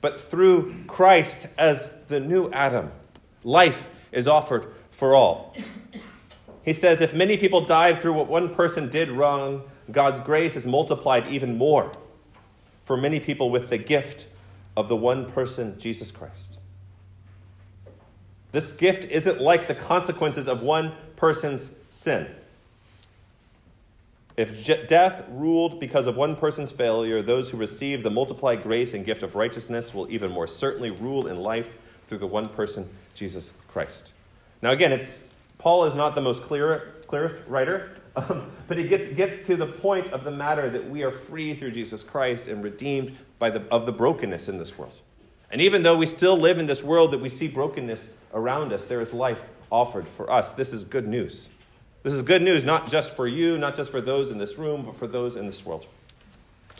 But 0.00 0.20
through 0.20 0.84
Christ 0.86 1.46
as 1.56 1.88
the 2.08 2.20
new 2.20 2.50
Adam, 2.50 2.90
life 3.44 3.88
is 4.10 4.28
offered 4.28 4.66
for 4.90 5.14
all. 5.14 5.56
He 6.64 6.72
says, 6.72 7.00
If 7.00 7.14
many 7.14 7.36
people 7.36 7.60
died 7.60 8.00
through 8.00 8.14
what 8.14 8.28
one 8.28 8.54
person 8.54 8.88
did 8.88 9.10
wrong, 9.10 9.62
God's 9.90 10.20
grace 10.20 10.56
is 10.56 10.66
multiplied 10.66 11.26
even 11.26 11.56
more 11.56 11.92
for 12.84 12.96
many 12.96 13.20
people 13.20 13.50
with 13.50 13.68
the 13.68 13.78
gift 13.78 14.26
of 14.76 14.88
the 14.88 14.96
one 14.96 15.30
person, 15.30 15.78
Jesus 15.78 16.10
Christ. 16.10 16.58
This 18.52 18.72
gift 18.72 19.04
isn't 19.10 19.40
like 19.40 19.66
the 19.66 19.74
consequences 19.74 20.46
of 20.46 20.62
one 20.62 20.92
person's 21.16 21.70
sin. 21.90 22.28
If 24.36 24.66
death 24.88 25.24
ruled 25.28 25.78
because 25.78 26.06
of 26.06 26.16
one 26.16 26.36
person's 26.36 26.72
failure, 26.72 27.20
those 27.20 27.50
who 27.50 27.58
receive 27.58 28.02
the 28.02 28.10
multiplied 28.10 28.62
grace 28.62 28.94
and 28.94 29.04
gift 29.04 29.22
of 29.22 29.34
righteousness 29.34 29.92
will 29.92 30.10
even 30.10 30.30
more 30.30 30.46
certainly 30.46 30.90
rule 30.90 31.26
in 31.26 31.36
life 31.36 31.76
through 32.06 32.18
the 32.18 32.26
one 32.26 32.48
person, 32.48 32.88
Jesus 33.14 33.52
Christ. 33.68 34.12
Now, 34.62 34.70
again, 34.70 34.92
it's, 34.92 35.24
Paul 35.62 35.84
is 35.84 35.94
not 35.94 36.16
the 36.16 36.20
most 36.20 36.42
clear, 36.42 36.92
clearest 37.06 37.36
writer, 37.46 37.92
um, 38.16 38.50
but 38.66 38.78
he 38.78 38.88
gets, 38.88 39.14
gets 39.14 39.46
to 39.46 39.54
the 39.54 39.66
point 39.66 40.08
of 40.08 40.24
the 40.24 40.30
matter 40.32 40.68
that 40.68 40.90
we 40.90 41.04
are 41.04 41.12
free 41.12 41.54
through 41.54 41.70
Jesus 41.70 42.02
Christ 42.02 42.48
and 42.48 42.64
redeemed 42.64 43.16
by 43.38 43.48
the, 43.50 43.62
of 43.70 43.86
the 43.86 43.92
brokenness 43.92 44.48
in 44.48 44.58
this 44.58 44.76
world. 44.76 45.00
And 45.52 45.60
even 45.60 45.84
though 45.84 45.96
we 45.96 46.06
still 46.06 46.36
live 46.36 46.58
in 46.58 46.66
this 46.66 46.82
world 46.82 47.12
that 47.12 47.20
we 47.20 47.28
see 47.28 47.46
brokenness 47.46 48.10
around 48.34 48.72
us, 48.72 48.84
there 48.84 49.00
is 49.00 49.12
life 49.12 49.44
offered 49.70 50.08
for 50.08 50.32
us. 50.32 50.50
This 50.50 50.72
is 50.72 50.82
good 50.82 51.06
news. 51.06 51.48
This 52.02 52.12
is 52.12 52.22
good 52.22 52.42
news, 52.42 52.64
not 52.64 52.90
just 52.90 53.14
for 53.14 53.28
you, 53.28 53.56
not 53.56 53.76
just 53.76 53.92
for 53.92 54.00
those 54.00 54.30
in 54.30 54.38
this 54.38 54.58
room, 54.58 54.84
but 54.84 54.96
for 54.96 55.06
those 55.06 55.36
in 55.36 55.46
this 55.46 55.64
world. 55.64 55.86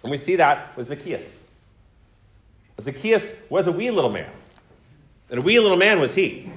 And 0.02 0.10
we 0.10 0.18
see 0.18 0.34
that 0.36 0.76
with 0.76 0.88
Zacchaeus. 0.88 1.44
Zacchaeus 2.80 3.32
was 3.48 3.68
a 3.68 3.72
wee 3.72 3.92
little 3.92 4.10
man. 4.10 4.30
And 5.30 5.38
a 5.38 5.42
wee 5.42 5.60
little 5.60 5.76
man 5.76 6.00
was 6.00 6.16
he. 6.16 6.50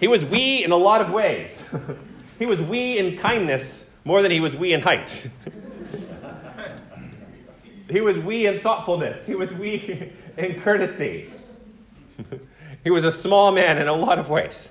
He 0.00 0.08
was 0.08 0.24
wee 0.24 0.64
in 0.64 0.72
a 0.72 0.76
lot 0.76 1.00
of 1.00 1.10
ways. 1.10 1.64
he 2.38 2.46
was 2.46 2.60
wee 2.60 2.98
in 2.98 3.16
kindness 3.16 3.84
more 4.04 4.22
than 4.22 4.30
he 4.30 4.40
was 4.40 4.54
wee 4.54 4.72
in 4.72 4.82
height. 4.82 5.28
he 7.90 8.00
was 8.00 8.18
wee 8.18 8.46
in 8.46 8.60
thoughtfulness. 8.60 9.26
He 9.26 9.34
was 9.34 9.52
wee 9.52 10.12
in 10.36 10.60
courtesy. 10.60 11.32
he 12.84 12.90
was 12.90 13.04
a 13.04 13.10
small 13.10 13.52
man 13.52 13.78
in 13.78 13.88
a 13.88 13.92
lot 13.94 14.18
of 14.18 14.28
ways. 14.28 14.70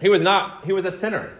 He 0.00 0.08
was 0.08 0.20
not, 0.20 0.64
he 0.64 0.72
was 0.72 0.84
a 0.84 0.92
sinner. 0.92 1.32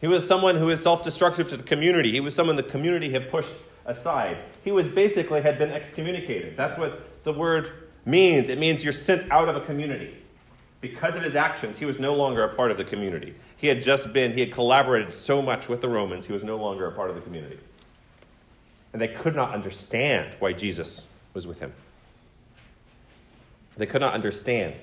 He 0.00 0.08
was 0.08 0.26
someone 0.26 0.56
who 0.56 0.66
was 0.66 0.82
self 0.82 1.02
destructive 1.02 1.48
to 1.50 1.56
the 1.56 1.62
community. 1.62 2.12
He 2.12 2.20
was 2.20 2.34
someone 2.34 2.56
the 2.56 2.62
community 2.62 3.10
had 3.10 3.30
pushed 3.30 3.54
aside. 3.86 4.38
He 4.62 4.70
was 4.72 4.88
basically 4.88 5.42
had 5.42 5.58
been 5.58 5.70
excommunicated. 5.70 6.56
That's 6.56 6.76
what 6.76 7.22
the 7.24 7.32
word 7.32 7.72
means. 8.04 8.48
It 8.48 8.58
means 8.58 8.82
you're 8.82 8.92
sent 8.92 9.30
out 9.30 9.48
of 9.48 9.56
a 9.56 9.60
community. 9.60 10.14
Because 10.84 11.16
of 11.16 11.22
his 11.22 11.34
actions, 11.34 11.78
he 11.78 11.86
was 11.86 11.98
no 11.98 12.14
longer 12.14 12.44
a 12.44 12.54
part 12.54 12.70
of 12.70 12.76
the 12.76 12.84
community. 12.84 13.34
He 13.56 13.68
had 13.68 13.80
just 13.80 14.12
been, 14.12 14.34
he 14.34 14.40
had 14.40 14.52
collaborated 14.52 15.14
so 15.14 15.40
much 15.40 15.66
with 15.66 15.80
the 15.80 15.88
Romans, 15.88 16.26
he 16.26 16.34
was 16.34 16.44
no 16.44 16.58
longer 16.58 16.86
a 16.86 16.92
part 16.92 17.08
of 17.08 17.16
the 17.16 17.22
community. 17.22 17.58
And 18.92 19.00
they 19.00 19.08
could 19.08 19.34
not 19.34 19.54
understand 19.54 20.36
why 20.40 20.52
Jesus 20.52 21.06
was 21.32 21.46
with 21.46 21.60
him. 21.60 21.72
They 23.78 23.86
could 23.86 24.02
not 24.02 24.12
understand 24.12 24.74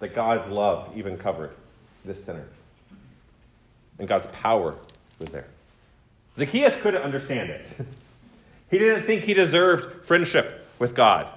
that 0.00 0.16
God's 0.16 0.48
love 0.48 0.90
even 0.96 1.16
covered 1.16 1.52
this 2.04 2.24
sinner. 2.24 2.48
And 4.00 4.08
God's 4.08 4.26
power 4.26 4.74
was 5.20 5.30
there. 5.30 5.46
Zacchaeus 6.34 6.74
couldn't 6.82 7.02
understand 7.02 7.50
it. 7.50 7.68
he 8.68 8.78
didn't 8.78 9.04
think 9.04 9.22
he 9.22 9.32
deserved 9.32 10.04
friendship 10.04 10.66
with 10.80 10.92
God. 10.92 11.28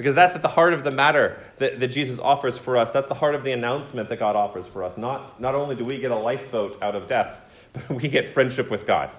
Because 0.00 0.14
that's 0.14 0.34
at 0.34 0.40
the 0.40 0.48
heart 0.48 0.72
of 0.72 0.82
the 0.82 0.90
matter 0.90 1.38
that, 1.58 1.78
that 1.78 1.88
Jesus 1.88 2.18
offers 2.18 2.56
for 2.56 2.78
us. 2.78 2.90
That's 2.90 3.06
the 3.06 3.16
heart 3.16 3.34
of 3.34 3.44
the 3.44 3.52
announcement 3.52 4.08
that 4.08 4.18
God 4.18 4.34
offers 4.34 4.66
for 4.66 4.82
us. 4.82 4.96
Not, 4.96 5.38
not 5.38 5.54
only 5.54 5.76
do 5.76 5.84
we 5.84 5.98
get 5.98 6.10
a 6.10 6.16
lifeboat 6.16 6.82
out 6.82 6.94
of 6.94 7.06
death, 7.06 7.42
but 7.74 7.90
we 7.90 8.08
get 8.08 8.26
friendship 8.26 8.70
with 8.70 8.86
God. 8.86 9.10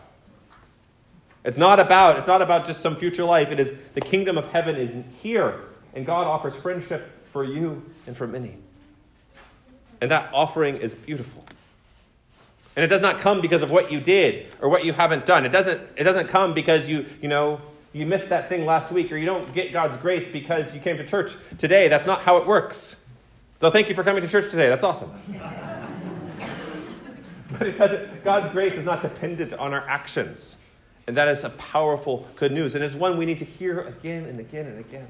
It's 1.45 1.59
not 1.59 1.79
about, 1.79 2.17
it's 2.17 2.25
not 2.25 2.41
about 2.41 2.65
just 2.65 2.81
some 2.81 2.95
future 2.95 3.23
life. 3.23 3.51
It 3.51 3.59
is 3.59 3.77
the 3.93 4.01
kingdom 4.01 4.39
of 4.39 4.47
heaven 4.47 4.75
is 4.75 4.95
here, 5.21 5.65
and 5.93 6.03
God 6.03 6.25
offers 6.25 6.55
friendship 6.55 7.11
for 7.31 7.43
you 7.43 7.87
and 8.07 8.17
for 8.17 8.25
many. 8.25 8.57
And 10.01 10.09
that 10.09 10.31
offering 10.33 10.77
is 10.77 10.95
beautiful. 10.95 11.45
And 12.75 12.83
it 12.83 12.87
does 12.87 13.03
not 13.03 13.19
come 13.19 13.39
because 13.39 13.61
of 13.61 13.69
what 13.69 13.91
you 13.91 14.01
did 14.01 14.51
or 14.59 14.67
what 14.67 14.83
you 14.83 14.93
haven't 14.93 15.27
done. 15.27 15.45
It 15.45 15.51
doesn't, 15.51 15.79
it 15.95 16.05
doesn't 16.05 16.29
come 16.29 16.55
because 16.55 16.89
you, 16.89 17.05
you 17.21 17.27
know, 17.27 17.61
you 17.93 18.05
missed 18.05 18.29
that 18.29 18.49
thing 18.49 18.65
last 18.65 18.91
week 18.91 19.11
or 19.11 19.17
you 19.17 19.25
don't 19.25 19.53
get 19.53 19.73
God's 19.73 19.97
grace 19.97 20.31
because 20.31 20.73
you 20.73 20.79
came 20.79 20.97
to 20.97 21.05
church 21.05 21.35
today. 21.57 21.87
That's 21.87 22.05
not 22.05 22.21
how 22.21 22.37
it 22.37 22.47
works. 22.47 22.95
So 23.59 23.69
thank 23.69 23.89
you 23.89 23.95
for 23.95 24.03
coming 24.03 24.21
to 24.21 24.27
church 24.27 24.49
today. 24.49 24.69
That's 24.69 24.83
awesome. 24.83 25.11
but 27.51 27.67
it 27.67 27.77
doesn't, 27.77 28.23
God's 28.23 28.49
grace 28.51 28.73
is 28.73 28.85
not 28.85 29.01
dependent 29.01 29.53
on 29.53 29.73
our 29.73 29.87
actions. 29.87 30.57
And 31.05 31.17
that 31.17 31.27
is 31.27 31.43
a 31.43 31.49
powerful 31.49 32.27
good 32.37 32.51
news. 32.51 32.75
And 32.75 32.83
it's 32.83 32.95
one 32.95 33.17
we 33.17 33.25
need 33.25 33.39
to 33.39 33.45
hear 33.45 33.81
again 33.81 34.25
and 34.25 34.39
again 34.39 34.67
and 34.67 34.79
again. 34.79 35.07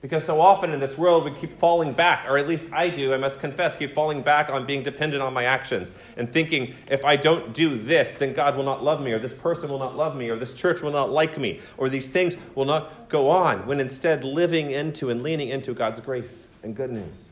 Because 0.00 0.24
so 0.24 0.40
often 0.40 0.70
in 0.70 0.80
this 0.80 0.96
world, 0.96 1.24
we 1.24 1.30
keep 1.32 1.58
falling 1.58 1.92
back, 1.92 2.24
or 2.26 2.38
at 2.38 2.48
least 2.48 2.72
I 2.72 2.88
do, 2.88 3.12
I 3.12 3.18
must 3.18 3.38
confess, 3.38 3.76
keep 3.76 3.94
falling 3.94 4.22
back 4.22 4.48
on 4.48 4.64
being 4.64 4.82
dependent 4.82 5.22
on 5.22 5.34
my 5.34 5.44
actions 5.44 5.90
and 6.16 6.32
thinking, 6.32 6.74
if 6.90 7.04
I 7.04 7.16
don't 7.16 7.52
do 7.52 7.76
this, 7.76 8.14
then 8.14 8.32
God 8.32 8.56
will 8.56 8.64
not 8.64 8.82
love 8.82 9.02
me, 9.02 9.12
or 9.12 9.18
this 9.18 9.34
person 9.34 9.68
will 9.68 9.78
not 9.78 9.98
love 9.98 10.16
me, 10.16 10.30
or 10.30 10.36
this 10.36 10.54
church 10.54 10.80
will 10.80 10.90
not 10.90 11.10
like 11.10 11.36
me, 11.36 11.60
or 11.76 11.90
these 11.90 12.08
things 12.08 12.38
will 12.54 12.64
not 12.64 13.10
go 13.10 13.28
on, 13.28 13.66
when 13.66 13.78
instead 13.78 14.24
living 14.24 14.70
into 14.70 15.10
and 15.10 15.22
leaning 15.22 15.50
into 15.50 15.74
God's 15.74 16.00
grace 16.00 16.46
and 16.62 16.74
good 16.74 16.90
news. 16.90 17.26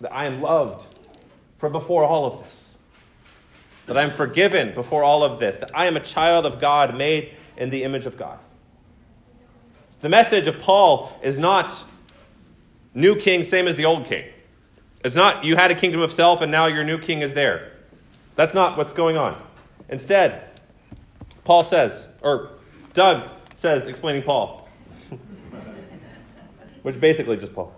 That 0.00 0.12
I 0.12 0.24
am 0.24 0.42
loved 0.42 0.86
from 1.58 1.70
before 1.70 2.02
all 2.02 2.24
of 2.24 2.42
this, 2.42 2.76
that 3.86 3.96
I 3.96 4.02
am 4.02 4.10
forgiven 4.10 4.74
before 4.74 5.04
all 5.04 5.22
of 5.22 5.38
this, 5.38 5.56
that 5.58 5.70
I 5.74 5.86
am 5.86 5.96
a 5.96 6.00
child 6.00 6.44
of 6.44 6.60
God 6.60 6.96
made 6.96 7.34
in 7.56 7.70
the 7.70 7.84
image 7.84 8.04
of 8.04 8.16
God. 8.16 8.40
The 10.00 10.08
message 10.08 10.46
of 10.46 10.60
Paul 10.60 11.12
is 11.22 11.38
not 11.38 11.84
new 12.94 13.16
king, 13.16 13.42
same 13.42 13.66
as 13.66 13.76
the 13.76 13.84
old 13.84 14.06
king. 14.06 14.24
It's 15.04 15.16
not 15.16 15.44
you 15.44 15.56
had 15.56 15.70
a 15.70 15.74
kingdom 15.74 16.00
of 16.00 16.12
self 16.12 16.40
and 16.40 16.52
now 16.52 16.66
your 16.66 16.84
new 16.84 16.98
king 16.98 17.20
is 17.20 17.34
there. 17.34 17.72
That's 18.36 18.54
not 18.54 18.76
what's 18.76 18.92
going 18.92 19.16
on. 19.16 19.44
Instead, 19.88 20.42
Paul 21.44 21.62
says, 21.62 22.06
or 22.20 22.50
Doug 22.94 23.30
says, 23.54 23.86
explaining 23.86 24.22
Paul, 24.22 24.68
which 26.82 27.00
basically 27.00 27.36
just 27.36 27.54
Paul. 27.54 27.74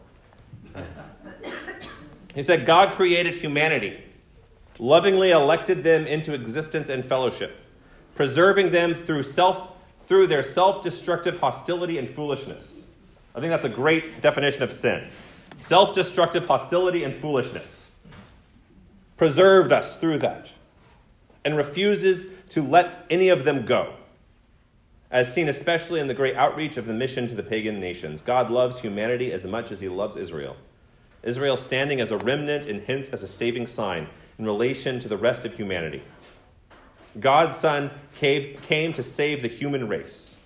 He 2.35 2.42
said, 2.42 2.66
God 2.66 2.94
created 2.94 3.37
humanity, 3.37 4.04
lovingly 4.78 5.30
elected 5.30 5.83
them 5.83 6.06
into 6.06 6.35
existence 6.35 6.88
and 6.88 7.04
fellowship, 7.04 7.56
preserving 8.14 8.70
them 8.70 8.94
through 8.94 9.22
self 9.22 9.72
through 10.11 10.27
their 10.27 10.42
self 10.42 10.83
destructive 10.83 11.38
hostility 11.38 11.96
and 11.96 12.11
foolishness. 12.11 12.83
I 13.33 13.38
think 13.38 13.51
that's 13.51 13.64
a 13.64 13.68
great 13.68 14.20
definition 14.20 14.64
of 14.64 14.73
sin 14.73 15.07
self 15.57 15.94
destructive 15.94 16.46
hostility 16.46 17.05
and 17.05 17.14
foolishness. 17.14 17.92
Preserved 19.16 19.70
us 19.70 19.96
through 19.96 20.18
that 20.18 20.49
and 21.44 21.57
refuses 21.57 22.27
to 22.49 22.61
let 22.61 23.07
any 23.09 23.29
of 23.29 23.44
them 23.44 23.64
go. 23.64 23.94
As 25.12 25.33
seen 25.33 25.49
especially 25.49 26.01
in 26.01 26.09
the 26.09 26.14
great 26.14 26.35
outreach 26.35 26.77
of 26.77 26.87
the 26.87 26.94
mission 26.94 27.29
to 27.29 27.37
the 27.37 27.44
pagan 27.44 27.79
nations, 27.79 28.20
God 28.20 28.51
loves 28.51 28.81
humanity 28.81 29.33
as 29.33 29.44
much 29.44 29.70
as 29.70 29.79
he 29.79 29.88
loves 29.88 30.16
Israel. 30.16 30.57
Israel 31.23 31.57
standing 31.57 32.01
as 32.01 32.11
a 32.11 32.18
remnant 32.18 32.66
and 32.66 32.83
hence 32.83 33.11
as 33.11 33.23
a 33.23 33.29
saving 33.29 33.68
sign 33.68 34.09
in 34.40 34.44
relation 34.44 34.99
to 34.99 35.07
the 35.07 35.18
rest 35.18 35.44
of 35.44 35.55
humanity. 35.55 36.03
God's 37.18 37.57
Son 37.57 37.90
came 38.14 38.92
to 38.92 39.03
save 39.03 39.42
the 39.42 39.49
human 39.49 39.88
race, 39.88 40.37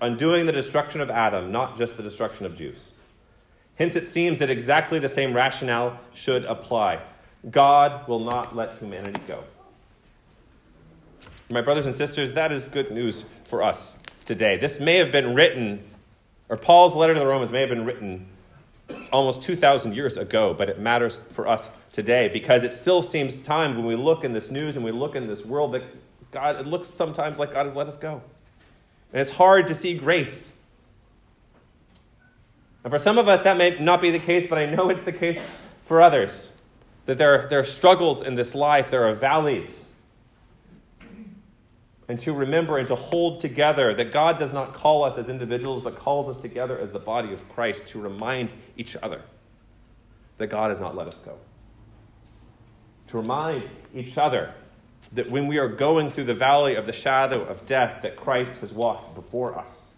undoing 0.00 0.46
the 0.46 0.52
destruction 0.52 1.00
of 1.00 1.10
Adam, 1.10 1.52
not 1.52 1.76
just 1.76 1.96
the 1.96 2.02
destruction 2.02 2.44
of 2.46 2.56
Jews. 2.56 2.78
Hence, 3.76 3.94
it 3.94 4.08
seems 4.08 4.38
that 4.38 4.50
exactly 4.50 4.98
the 4.98 5.08
same 5.08 5.34
rationale 5.34 6.00
should 6.12 6.44
apply. 6.44 7.00
God 7.48 8.08
will 8.08 8.18
not 8.18 8.56
let 8.56 8.78
humanity 8.78 9.20
go. 9.28 9.44
My 11.48 11.60
brothers 11.60 11.86
and 11.86 11.94
sisters, 11.94 12.32
that 12.32 12.50
is 12.50 12.66
good 12.66 12.90
news 12.90 13.24
for 13.44 13.62
us 13.62 13.96
today. 14.24 14.56
This 14.56 14.80
may 14.80 14.96
have 14.96 15.12
been 15.12 15.34
written, 15.34 15.84
or 16.48 16.56
Paul's 16.56 16.96
letter 16.96 17.14
to 17.14 17.20
the 17.20 17.26
Romans 17.26 17.52
may 17.52 17.60
have 17.60 17.70
been 17.70 17.84
written 17.84 18.26
almost 19.12 19.42
2,000 19.42 19.94
years 19.94 20.16
ago, 20.16 20.52
but 20.52 20.68
it 20.68 20.80
matters 20.80 21.20
for 21.30 21.46
us 21.46 21.70
today 21.92 22.28
because 22.28 22.64
it 22.64 22.72
still 22.72 23.00
seems 23.00 23.40
time 23.40 23.76
when 23.76 23.86
we 23.86 23.94
look 23.94 24.24
in 24.24 24.32
this 24.32 24.50
news 24.50 24.76
and 24.76 24.84
we 24.84 24.90
look 24.90 25.14
in 25.14 25.26
this 25.26 25.44
world 25.44 25.72
that 25.72 25.84
God, 26.30 26.56
it 26.56 26.66
looks 26.66 26.88
sometimes 26.88 27.38
like 27.38 27.52
God 27.52 27.66
has 27.66 27.74
let 27.74 27.88
us 27.88 27.96
go. 27.96 28.22
And 29.12 29.20
it's 29.20 29.30
hard 29.30 29.68
to 29.68 29.74
see 29.74 29.94
grace. 29.94 30.52
And 32.84 32.90
for 32.90 32.98
some 32.98 33.18
of 33.18 33.28
us, 33.28 33.42
that 33.42 33.56
may 33.56 33.76
not 33.78 34.00
be 34.00 34.10
the 34.10 34.18
case, 34.18 34.46
but 34.46 34.58
I 34.58 34.66
know 34.66 34.90
it's 34.90 35.02
the 35.02 35.12
case 35.12 35.40
for 35.84 36.00
others. 36.00 36.52
That 37.06 37.18
there 37.18 37.34
are, 37.34 37.48
there 37.48 37.58
are 37.58 37.64
struggles 37.64 38.20
in 38.20 38.34
this 38.34 38.54
life, 38.54 38.90
there 38.90 39.04
are 39.04 39.14
valleys. 39.14 39.88
And 42.08 42.18
to 42.20 42.32
remember 42.32 42.78
and 42.78 42.88
to 42.88 42.94
hold 42.94 43.40
together 43.40 43.92
that 43.94 44.12
God 44.12 44.38
does 44.38 44.52
not 44.52 44.72
call 44.72 45.04
us 45.04 45.18
as 45.18 45.28
individuals, 45.28 45.82
but 45.82 45.96
calls 45.96 46.34
us 46.34 46.40
together 46.40 46.78
as 46.78 46.90
the 46.90 46.98
body 46.98 47.32
of 47.32 47.46
Christ 47.50 47.86
to 47.88 48.00
remind 48.00 48.50
each 48.76 48.96
other 48.96 49.22
that 50.38 50.46
God 50.46 50.70
has 50.70 50.80
not 50.80 50.96
let 50.96 51.06
us 51.06 51.18
go. 51.18 51.38
To 53.08 53.16
remind 53.18 53.64
each 53.94 54.16
other 54.16 54.54
that 55.12 55.30
when 55.30 55.46
we 55.46 55.58
are 55.58 55.68
going 55.68 56.10
through 56.10 56.24
the 56.24 56.34
valley 56.34 56.74
of 56.74 56.86
the 56.86 56.92
shadow 56.92 57.42
of 57.42 57.66
death, 57.66 58.02
that 58.02 58.16
Christ 58.16 58.60
has 58.60 58.74
walked 58.74 59.14
before 59.14 59.56
us. 59.56 59.90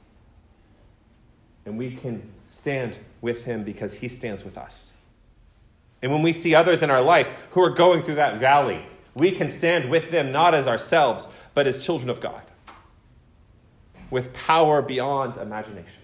And 1.64 1.76
we 1.76 1.94
can 1.94 2.30
stand 2.48 2.98
with 3.20 3.44
him 3.44 3.64
because 3.64 3.94
he 3.94 4.08
stands 4.08 4.44
with 4.44 4.56
us. 4.56 4.92
And 6.02 6.12
when 6.12 6.22
we 6.22 6.32
see 6.32 6.54
others 6.54 6.82
in 6.82 6.90
our 6.90 7.02
life 7.02 7.30
who 7.50 7.62
are 7.62 7.70
going 7.70 8.02
through 8.02 8.14
that 8.16 8.38
valley, 8.38 8.86
we 9.14 9.32
can 9.32 9.48
stand 9.48 9.90
with 9.90 10.10
them 10.10 10.32
not 10.32 10.54
as 10.54 10.66
ourselves, 10.66 11.28
but 11.54 11.66
as 11.66 11.84
children 11.84 12.08
of 12.08 12.20
God, 12.20 12.44
with 14.10 14.32
power 14.32 14.80
beyond 14.80 15.36
imagination. 15.36 16.02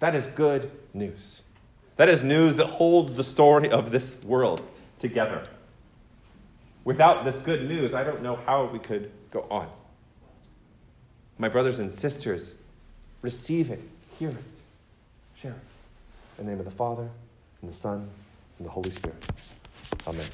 That 0.00 0.14
is 0.14 0.26
good 0.26 0.70
news. 0.92 1.42
That 1.96 2.08
is 2.08 2.22
news 2.22 2.56
that 2.56 2.66
holds 2.66 3.14
the 3.14 3.24
story 3.24 3.70
of 3.70 3.90
this 3.90 4.22
world 4.22 4.66
together. 4.98 5.48
Without 6.84 7.24
this 7.24 7.36
good 7.36 7.66
news, 7.66 7.94
I 7.94 8.04
don't 8.04 8.22
know 8.22 8.38
how 8.46 8.66
we 8.66 8.78
could 8.78 9.10
go 9.30 9.46
on. 9.50 9.68
My 11.38 11.48
brothers 11.48 11.78
and 11.78 11.90
sisters, 11.90 12.52
receive 13.22 13.70
it, 13.70 13.80
hear 14.18 14.28
it, 14.28 14.36
share 15.34 15.52
it. 15.52 16.38
In 16.38 16.46
the 16.46 16.52
name 16.52 16.58
of 16.58 16.64
the 16.64 16.70
Father, 16.70 17.08
and 17.60 17.70
the 17.70 17.74
Son, 17.74 18.08
and 18.58 18.66
the 18.66 18.70
Holy 18.70 18.90
Spirit. 18.90 19.24
Amen. 20.06 20.26